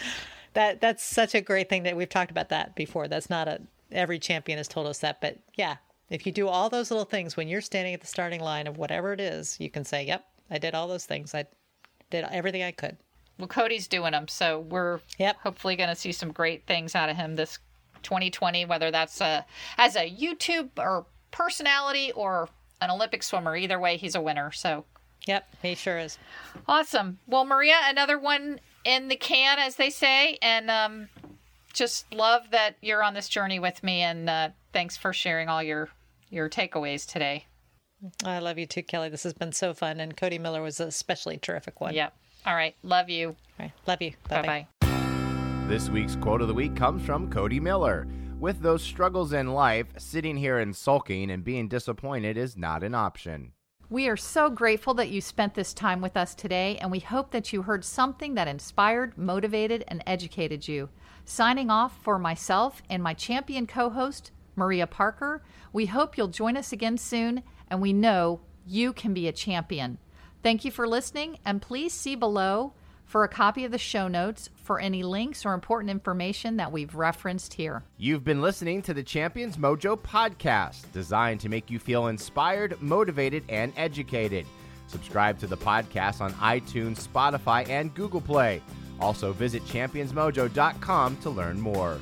[0.53, 3.07] that that's such a great thing that we've talked about that before.
[3.09, 3.61] That's not a
[3.91, 5.75] every champion has told us that, but yeah,
[6.09, 8.77] if you do all those little things when you're standing at the starting line of
[8.77, 11.35] whatever it is, you can say, "Yep, I did all those things.
[11.35, 11.45] I
[12.09, 12.97] did everything I could."
[13.37, 15.37] Well, Cody's doing them, so we're yep.
[15.41, 17.59] hopefully going to see some great things out of him this
[18.01, 18.65] 2020.
[18.65, 19.45] Whether that's a,
[19.77, 22.49] as a YouTube or personality or
[22.81, 24.51] an Olympic swimmer, either way, he's a winner.
[24.51, 24.85] So,
[25.25, 26.17] yep, he sure is.
[26.67, 27.19] Awesome.
[27.27, 31.09] Well, Maria, another one in the can, as they say, and um,
[31.73, 35.61] just love that you're on this journey with me, and uh, thanks for sharing all
[35.61, 35.89] your
[36.29, 37.45] your takeaways today.
[38.23, 39.09] I love you too, Kelly.
[39.09, 39.99] This has been so fun.
[39.99, 41.93] And Cody Miller was a especially terrific one.
[41.93, 42.13] Yep.
[42.45, 42.75] All right.
[42.83, 43.29] Love you.
[43.29, 43.71] All right.
[43.85, 44.13] Love you.
[44.27, 44.90] Bye bye.
[45.71, 48.05] This week's quote of the week comes from Cody Miller.
[48.41, 52.93] With those struggles in life, sitting here and sulking and being disappointed is not an
[52.93, 53.53] option.
[53.89, 57.31] We are so grateful that you spent this time with us today, and we hope
[57.31, 60.89] that you heard something that inspired, motivated, and educated you.
[61.23, 65.41] Signing off for myself and my champion co host, Maria Parker,
[65.71, 69.99] we hope you'll join us again soon, and we know you can be a champion.
[70.43, 72.73] Thank you for listening, and please see below
[73.11, 76.95] for a copy of the show notes for any links or important information that we've
[76.95, 77.83] referenced here.
[77.97, 83.43] You've been listening to the Champions Mojo podcast, designed to make you feel inspired, motivated,
[83.49, 84.45] and educated.
[84.87, 88.61] Subscribe to the podcast on iTunes, Spotify, and Google Play.
[89.01, 91.99] Also, visit championsmojo.com to learn more.